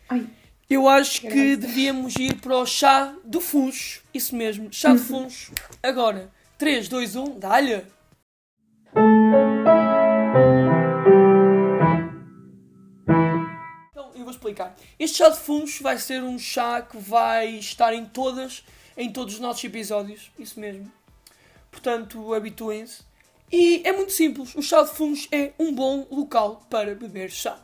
Ai, 0.10 0.26
eu 0.70 0.88
acho 0.90 1.22
que 1.22 1.28
Graças. 1.30 1.58
devíamos 1.60 2.16
ir 2.16 2.36
para 2.42 2.56
o 2.58 2.66
chá 2.66 3.14
do 3.24 3.40
funcho. 3.42 4.02
Isso 4.14 4.36
mesmo, 4.36 4.68
chá 4.72 4.94
de 4.94 5.00
funcho. 5.02 5.52
Agora, 5.82 6.32
3, 6.58 6.88
2, 6.88 7.16
1, 7.16 7.40
dá-lhe! 7.40 7.84
Explicar. 14.46 14.76
Este 15.00 15.18
chá 15.18 15.30
de 15.30 15.40
funcho 15.40 15.82
vai 15.82 15.98
ser 15.98 16.22
um 16.22 16.38
chá 16.38 16.82
que 16.82 16.98
vai 16.98 17.56
estar 17.56 17.94
em 17.94 18.06
todas, 18.06 18.64
em 18.96 19.12
todos 19.12 19.36
os 19.36 19.40
nossos 19.40 19.64
episódios. 19.64 20.32
Isso 20.38 20.60
mesmo. 20.60 20.92
Portanto, 21.72 22.34
habituem-se. 22.34 23.04
E 23.52 23.82
é 23.84 23.92
muito 23.92 24.12
simples. 24.12 24.56
O 24.56 24.62
chá 24.62 24.84
de 24.84 24.92
funcho 24.92 25.28
é 25.32 25.54
um 25.60 25.74
bom 25.74 26.08
local 26.12 26.66
para 26.70 26.94
beber 26.96 27.32
chá. 27.32 27.60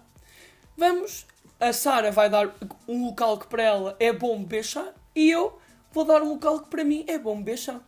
Vamos. 0.75 1.25
A 1.59 1.71
Sara 1.71 2.11
vai 2.11 2.27
dar 2.27 2.55
um 2.87 3.05
local 3.05 3.37
que 3.37 3.45
para 3.45 3.61
ela 3.61 3.95
é 3.99 4.11
bom 4.11 4.39
beber 4.39 4.65
chá. 4.65 4.93
E 5.15 5.29
eu 5.29 5.59
vou 5.91 6.03
dar 6.03 6.21
um 6.21 6.29
local 6.29 6.61
que 6.61 6.69
para 6.69 6.83
mim 6.83 7.05
é 7.07 7.19
bom 7.19 7.37
beber 7.37 7.57
chá. 7.57 7.79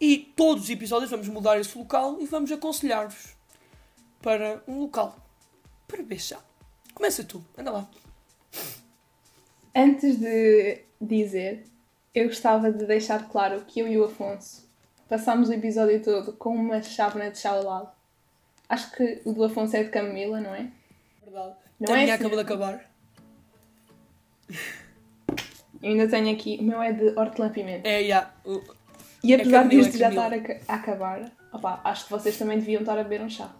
E 0.00 0.32
todos 0.36 0.64
os 0.64 0.70
episódios 0.70 1.10
vamos 1.10 1.26
mudar 1.26 1.58
esse 1.58 1.76
local 1.76 2.18
e 2.20 2.26
vamos 2.26 2.52
aconselhar-vos 2.52 3.36
para 4.22 4.62
um 4.68 4.78
local 4.80 5.16
para 5.88 5.98
beber 5.98 6.20
chá. 6.20 6.38
Começa 6.94 7.24
tu, 7.24 7.44
anda 7.56 7.72
lá. 7.72 7.88
Antes 9.74 10.18
de 10.18 10.82
dizer, 11.00 11.64
eu 12.14 12.26
gostava 12.26 12.72
de 12.72 12.84
deixar 12.84 13.28
claro 13.28 13.62
que 13.66 13.80
eu 13.80 13.88
e 13.88 13.98
o 13.98 14.04
Afonso 14.04 14.66
passámos 15.08 15.48
o 15.48 15.52
episódio 15.54 16.02
todo 16.02 16.32
com 16.34 16.50
uma 16.54 16.82
chávena 16.82 17.30
de 17.30 17.38
chá 17.38 17.50
ao 17.50 17.62
lado. 17.64 17.88
Acho 18.68 18.90
que 18.92 19.22
o 19.24 19.32
do 19.32 19.44
Afonso 19.44 19.74
é 19.76 19.84
de 19.84 19.90
camomila, 19.90 20.40
não 20.40 20.54
é? 20.54 20.68
Verdade. 21.24 21.54
Não 21.80 21.94
a 21.94 21.98
é 22.00 22.04
assim. 22.04 22.12
acabou 22.12 22.36
de 22.36 22.42
acabar. 22.42 22.90
Eu 25.82 25.90
ainda 25.90 26.08
tenho 26.08 26.32
aqui, 26.34 26.58
o 26.60 26.64
meu 26.64 26.82
é 26.82 26.92
de 26.92 27.08
hortelã-pimenta. 27.18 27.88
É, 27.88 28.00
yeah. 28.00 28.30
o- 28.44 28.62
E 29.22 29.32
apesar 29.34 29.58
camomila, 29.62 29.82
disto 29.84 29.98
já 29.98 30.08
estar 30.10 30.32
a, 30.32 30.36
a 30.72 30.74
acabar, 30.76 31.32
opá, 31.52 31.80
acho 31.84 32.04
que 32.04 32.10
vocês 32.10 32.36
também 32.36 32.58
deviam 32.58 32.80
estar 32.80 32.98
a 32.98 33.02
beber 33.02 33.22
um 33.22 33.30
chá. 33.30 33.50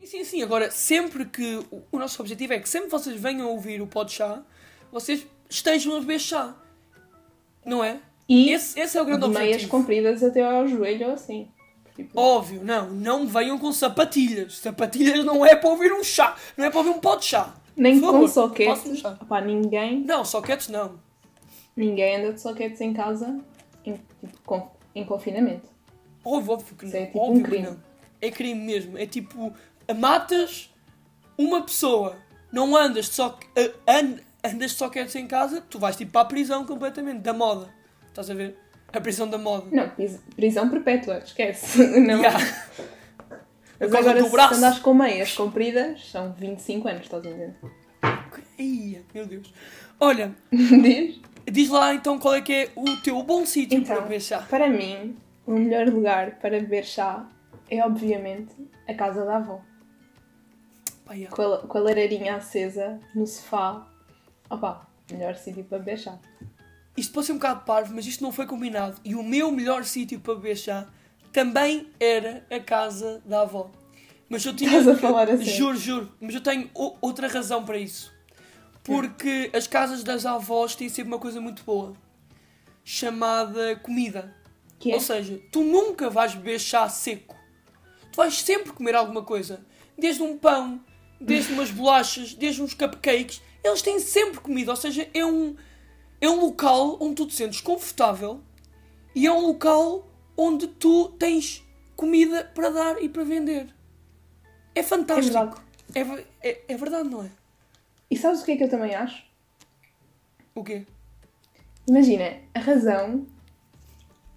Sim, 0.00 0.06
sim, 0.06 0.24
sim. 0.24 0.42
Agora, 0.42 0.70
sempre 0.70 1.24
que. 1.24 1.56
o- 1.70 1.82
O 1.92 1.98
nosso 1.98 2.20
objetivo 2.20 2.52
é 2.54 2.58
que 2.58 2.68
sempre 2.68 2.86
que 2.88 2.92
vocês 2.92 3.20
venham 3.20 3.48
ouvir 3.50 3.80
o 3.82 3.86
Pod 3.86 4.10
Chá, 4.12 4.42
vocês 4.90 5.26
estejam 5.48 5.96
a 5.96 6.00
beber 6.00 6.18
chá. 6.18 6.54
Não 7.64 7.84
é? 7.84 8.00
E 8.28 8.50
Esse, 8.52 8.78
esse 8.78 8.96
é 8.96 9.02
o 9.02 9.04
grande 9.04 9.22
de 9.26 9.28
meias 9.32 9.46
objetivo. 9.48 9.70
compridas 9.70 10.22
até 10.22 10.42
ao 10.42 10.66
joelho 10.66 11.08
ou 11.08 11.12
assim. 11.14 11.48
Tipo, 11.96 12.18
Óbvio, 12.18 12.62
não, 12.64 12.88
não 12.90 13.26
venham 13.26 13.58
com 13.58 13.70
sapatilhas. 13.72 14.58
Sapatilhas 14.58 15.24
não 15.24 15.44
é 15.44 15.54
para 15.56 15.68
ouvir 15.68 15.92
um 15.92 16.02
chá, 16.02 16.36
não 16.56 16.64
é 16.64 16.70
para 16.70 16.78
ouvir 16.78 16.90
um 16.90 16.98
pó 17.00 17.16
de 17.16 17.24
chá. 17.26 17.54
nem 17.76 18.00
por 18.00 18.12
com 18.12 18.26
soquetes. 18.28 19.04
Opá, 19.04 19.40
ninguém, 19.40 20.00
Não, 20.04 20.24
soquetes 20.24 20.68
não. 20.68 20.98
ninguém 21.76 22.16
anda 22.16 22.32
de 22.32 22.40
soquetes 22.40 22.80
em 22.80 22.92
casa 22.94 23.38
em, 23.84 23.94
tipo, 24.20 24.38
com- 24.46 24.70
em 24.94 25.04
confinamento. 25.04 25.68
Óbvio, 26.24 26.52
óbvio 26.52 26.76
que 26.76 26.84
não. 26.84 26.88
Isso 26.88 26.96
é 26.96 27.06
tipo 27.06 27.18
óbvio 27.18 27.40
um 27.40 27.42
que 27.42 27.50
crime. 27.50 27.66
não. 27.66 27.76
É 28.22 28.30
crime 28.30 28.60
mesmo. 28.60 28.96
É 28.98 29.06
tipo, 29.06 29.52
matas 29.94 30.70
uma 31.38 31.62
pessoa, 31.62 32.16
não 32.52 32.76
andas 32.76 33.06
de, 33.06 33.14
so... 33.14 33.34
andas 34.44 34.70
de 34.72 34.76
soquetes 34.76 35.14
em 35.16 35.26
casa, 35.26 35.60
tu 35.68 35.78
vais 35.78 35.96
tipo 35.96 36.12
para 36.12 36.22
a 36.22 36.24
prisão 36.26 36.64
completamente, 36.66 37.20
da 37.20 37.32
moda. 37.32 37.68
Estás 38.08 38.30
a 38.30 38.34
ver? 38.34 38.56
A 38.92 39.00
prisão 39.00 39.28
da 39.28 39.38
moda. 39.38 39.66
Não, 39.70 39.88
pris- 39.90 40.20
prisão 40.34 40.68
perpétua, 40.68 41.18
esquece. 41.18 41.78
Não. 42.00 42.18
Yeah. 42.18 42.38
Mas 43.78 43.94
agora, 43.94 44.22
se 44.22 44.30
braço. 44.30 44.54
andares 44.54 44.78
com 44.80 44.92
meias 44.92 45.32
compridas, 45.32 46.10
são 46.10 46.32
25 46.32 46.88
anos, 46.88 47.02
estás 47.02 47.24
a? 47.24 48.60
Ia, 48.62 49.02
meu 49.14 49.26
Deus. 49.26 49.52
Olha, 49.98 50.34
Diz? 50.52 51.20
diz 51.50 51.68
lá 51.70 51.94
então 51.94 52.18
qual 52.18 52.34
é 52.34 52.40
que 52.42 52.52
é 52.52 52.68
o 52.76 52.96
teu 52.98 53.22
bom 53.22 53.46
sítio 53.46 53.78
Então. 53.78 53.94
para 53.96 54.04
beber 54.04 54.20
chá. 54.20 54.38
Para 54.50 54.68
mim, 54.68 55.16
o 55.46 55.52
melhor 55.52 55.86
lugar 55.88 56.32
para 56.40 56.58
beber 56.60 56.84
chá 56.84 57.26
é, 57.70 57.82
obviamente, 57.84 58.52
a 58.88 58.92
casa 58.94 59.24
da 59.24 59.36
avó. 59.36 59.60
Pá, 61.10 61.14
yeah. 61.14 61.34
Com 61.34 61.42
a, 61.42 61.58
com 61.58 61.78
a 61.78 61.80
lareirinha 61.80 62.36
acesa, 62.36 63.00
no 63.16 63.26
sofá. 63.26 63.84
Opa, 64.48 64.86
melhor 65.10 65.34
sítio 65.34 65.64
para 65.64 65.78
beber 65.78 65.98
chá. 65.98 66.16
Isto 66.96 67.12
pode 67.12 67.26
ser 67.26 67.32
um 67.32 67.36
bocado 67.36 67.64
parvo, 67.64 67.92
mas 67.92 68.06
isto 68.06 68.22
não 68.22 68.30
foi 68.30 68.46
combinado. 68.46 69.00
E 69.04 69.16
o 69.16 69.22
meu 69.24 69.50
melhor 69.50 69.84
sítio 69.84 70.20
para 70.20 70.36
beber 70.36 70.56
chá 70.56 70.86
também 71.32 71.88
era 71.98 72.46
a 72.48 72.60
casa 72.60 73.20
da 73.24 73.40
avó. 73.40 73.72
Mas 74.28 74.44
eu 74.46 74.54
tinha. 74.54 74.70
Estás 74.70 74.86
a 74.86 74.96
falar 74.96 75.28
assim? 75.28 75.44
Juro, 75.46 75.76
juro. 75.76 76.12
Mas 76.20 76.32
eu 76.32 76.40
tenho 76.40 76.70
o- 76.76 76.94
outra 77.00 77.26
razão 77.26 77.64
para 77.64 77.76
isso. 77.76 78.12
Porque 78.84 79.50
as 79.52 79.66
casas 79.66 80.04
das 80.04 80.24
avós 80.24 80.76
têm 80.76 80.88
sempre 80.88 81.10
uma 81.12 81.18
coisa 81.18 81.40
muito 81.40 81.64
boa. 81.64 81.92
Chamada 82.84 83.74
comida. 83.82 84.32
Que 84.78 84.92
é? 84.92 84.94
Ou 84.94 85.00
seja, 85.00 85.40
tu 85.50 85.64
nunca 85.64 86.08
vais 86.08 86.36
beber 86.36 86.60
chá 86.60 86.88
seco. 86.88 87.36
Tu 88.12 88.16
vais 88.16 88.40
sempre 88.40 88.70
comer 88.72 88.94
alguma 88.94 89.24
coisa. 89.24 89.60
Desde 89.98 90.22
um 90.22 90.38
pão, 90.38 90.80
desde 91.20 91.52
umas 91.52 91.70
bolachas, 91.70 92.34
desde 92.34 92.62
uns 92.62 92.74
cupcakes. 92.74 93.42
Eles 93.62 93.82
têm 93.82 93.98
sempre 93.98 94.40
comida. 94.40 94.70
Ou 94.70 94.76
seja, 94.76 95.08
é 95.12 95.24
um, 95.24 95.54
é 96.20 96.28
um 96.28 96.40
local 96.40 96.96
onde 97.00 97.16
tu 97.16 97.26
te 97.26 97.34
sentes 97.34 97.60
confortável 97.60 98.40
e 99.14 99.26
é 99.26 99.32
um 99.32 99.46
local 99.46 100.08
onde 100.36 100.66
tu 100.66 101.10
tens 101.18 101.62
comida 101.96 102.44
para 102.54 102.70
dar 102.70 103.02
e 103.02 103.08
para 103.08 103.24
vender. 103.24 103.68
É 104.74 104.82
fantástico. 104.82 105.36
verdade. 105.36 105.60
É, 105.94 106.48
é, 106.48 106.64
é 106.68 106.76
verdade, 106.76 107.08
não 107.08 107.24
é? 107.24 107.30
E 108.10 108.16
sabes 108.16 108.40
o 108.40 108.44
que 108.44 108.52
é 108.52 108.56
que 108.56 108.64
eu 108.64 108.70
também 108.70 108.94
acho? 108.94 109.24
O 110.54 110.64
quê? 110.64 110.86
Imagina, 111.86 112.38
a 112.54 112.60
razão 112.60 113.26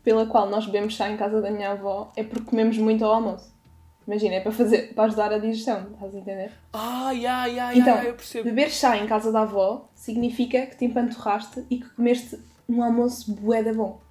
pela 0.04 0.26
qual 0.26 0.50
nós 0.50 0.66
bebemos 0.66 0.96
chá 0.96 1.10
em 1.10 1.18
casa 1.18 1.42
da 1.42 1.50
minha 1.50 1.72
avó 1.72 2.12
é 2.16 2.24
porque 2.24 2.46
comemos 2.46 2.78
muito 2.78 3.06
ao 3.06 3.14
almoço. 3.14 3.53
Imagina, 4.06 4.36
é 4.36 4.40
para, 4.42 4.52
fazer, 4.52 4.94
para 4.94 5.06
ajudar 5.06 5.32
a 5.34 5.38
digestão, 5.38 5.88
estás 5.94 6.14
a 6.14 6.18
entender? 6.18 6.52
Ah, 6.74 7.12
ya, 7.14 7.46
ya, 7.46 7.74
Então, 7.76 8.02
eu 8.04 8.14
percebo. 8.16 8.44
beber 8.44 8.70
chá 8.70 8.98
em 8.98 9.08
casa 9.08 9.32
da 9.32 9.42
avó 9.44 9.90
significa 9.96 10.66
que 10.66 10.76
te 10.78 10.86
empanturraste 10.86 11.64
e 11.70 11.78
que 11.80 11.90
comeste 11.92 12.38
um 12.68 12.84
almoço 12.84 13.32
bué 13.34 13.64
da 13.64 13.74
bom. 13.74 14.02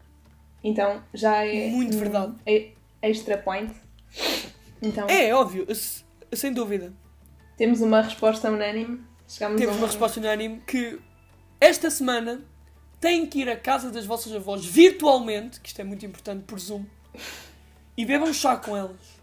Então, 0.64 1.02
já 1.12 1.44
é... 1.44 1.68
Muito 1.70 1.94
um 1.96 1.98
verdade. 2.00 2.34
e- 2.46 2.72
extra 3.02 3.36
point. 3.36 3.70
Então, 4.80 5.06
É, 5.08 5.28
é 5.28 5.34
óbvio, 5.34 5.66
sem 6.32 6.52
dúvida. 6.52 6.92
temos 7.56 7.80
uma 7.80 8.00
resposta 8.00 8.50
unânime. 8.50 9.00
Chegamos 9.28 9.60
Temos 9.60 9.76
um... 9.76 9.78
uma 9.78 9.86
resposta 9.88 10.20
unânime 10.20 10.62
que 10.66 10.98
esta 11.60 11.90
semana 11.90 12.40
têm 13.00 13.26
que 13.26 13.40
ir 13.40 13.48
à 13.50 13.56
casa 13.56 13.90
das 13.90 14.06
vossas 14.06 14.32
avós 14.34 14.64
virtualmente, 14.64 15.60
que 15.60 15.68
isto 15.68 15.80
é 15.80 15.84
muito 15.84 16.04
importante 16.06 16.44
por 16.44 16.58
Zoom, 16.58 16.84
e 17.96 18.04
bebam 18.06 18.32
chá 18.32 18.56
com 18.56 18.76
elas. 18.76 19.21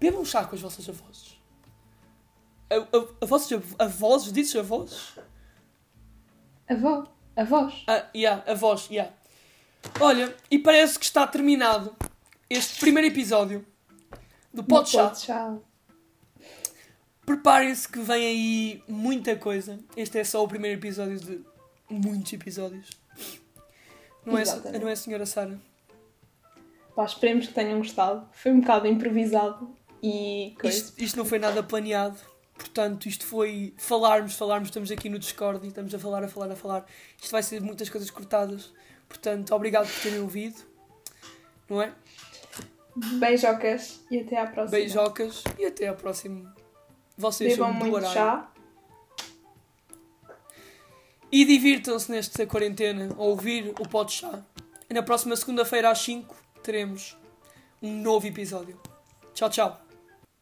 Bebam 0.00 0.24
chá 0.24 0.44
com 0.44 0.54
as 0.56 0.62
vossas 0.62 0.88
avós. 0.88 1.38
A, 2.70 2.76
a, 2.76 3.06
a 3.22 3.26
vossas 3.26 3.52
av- 3.52 3.76
avós, 3.78 4.32
dizes 4.32 4.56
avós? 4.56 5.14
Avó, 6.68 7.06
avós. 7.36 7.84
Ah, 7.86 8.08
yeah, 8.14 8.42
avós, 8.50 8.88
yeah. 8.90 9.12
Olha, 10.00 10.34
e 10.50 10.58
parece 10.58 10.98
que 10.98 11.04
está 11.04 11.26
terminado 11.26 11.94
este 12.48 12.80
primeiro 12.80 13.08
episódio 13.08 13.66
do 14.52 14.62
Pod 14.64 14.88
Chá. 14.88 15.14
Chá. 15.14 15.56
Preparem-se 17.26 17.88
que 17.88 18.00
vem 18.00 18.26
aí 18.26 18.84
muita 18.88 19.36
coisa. 19.36 19.78
Este 19.96 20.18
é 20.18 20.24
só 20.24 20.42
o 20.42 20.48
primeiro 20.48 20.80
episódio 20.80 21.18
de 21.20 21.44
muitos 21.88 22.32
episódios. 22.32 22.88
Não 24.24 24.36
é, 24.36 24.44
não 24.78 24.88
é, 24.88 24.94
senhora 24.96 25.24
Sara? 25.26 25.60
Pá, 26.94 27.04
esperemos 27.04 27.46
que 27.46 27.54
tenham 27.54 27.78
gostado. 27.78 28.28
Foi 28.32 28.52
um 28.52 28.60
bocado 28.60 28.86
improvisado 28.86 29.74
e. 30.02 30.56
Isto, 30.64 31.02
isto 31.02 31.16
não 31.16 31.24
foi 31.24 31.38
nada 31.38 31.62
planeado. 31.62 32.18
Portanto, 32.54 33.06
isto 33.08 33.24
foi 33.24 33.74
falarmos, 33.78 34.34
falarmos. 34.34 34.68
Estamos 34.68 34.90
aqui 34.90 35.08
no 35.08 35.18
Discord 35.18 35.64
e 35.64 35.68
estamos 35.68 35.94
a 35.94 35.98
falar, 35.98 36.22
a 36.24 36.28
falar, 36.28 36.52
a 36.52 36.56
falar. 36.56 36.86
Isto 37.20 37.32
vai 37.32 37.42
ser 37.42 37.60
muitas 37.60 37.88
coisas 37.88 38.10
cortadas. 38.10 38.72
Portanto, 39.08 39.54
obrigado 39.54 39.90
por 39.90 40.02
terem 40.02 40.20
ouvido. 40.20 40.60
Não 41.68 41.80
é? 41.80 41.92
Beijocas 43.18 44.00
e 44.10 44.18
até 44.20 44.38
à 44.38 44.46
próxima. 44.46 44.70
Beijocas 44.70 45.44
e 45.58 45.64
até 45.64 45.88
ao 45.88 45.96
próximo. 45.96 46.52
Vocês 47.16 47.52
Bebam 47.52 47.68
são 47.70 47.78
do 47.78 47.80
muito 47.80 47.96
horário. 47.96 48.14
chá. 48.14 48.50
E 51.32 51.44
divirtam-se 51.44 52.10
nesta 52.10 52.46
quarentena 52.46 53.14
a 53.16 53.22
ouvir 53.22 53.72
o 53.78 53.88
Pod 53.88 54.12
Chá. 54.12 54.42
E 54.88 54.94
na 54.94 55.02
próxima 55.02 55.36
segunda-feira 55.36 55.90
às 55.90 56.00
5 56.00 56.34
teremos 56.62 57.16
um 57.80 58.02
novo 58.02 58.26
episódio. 58.26 58.80
Tchau, 59.32 59.48
tchau. 59.48 59.89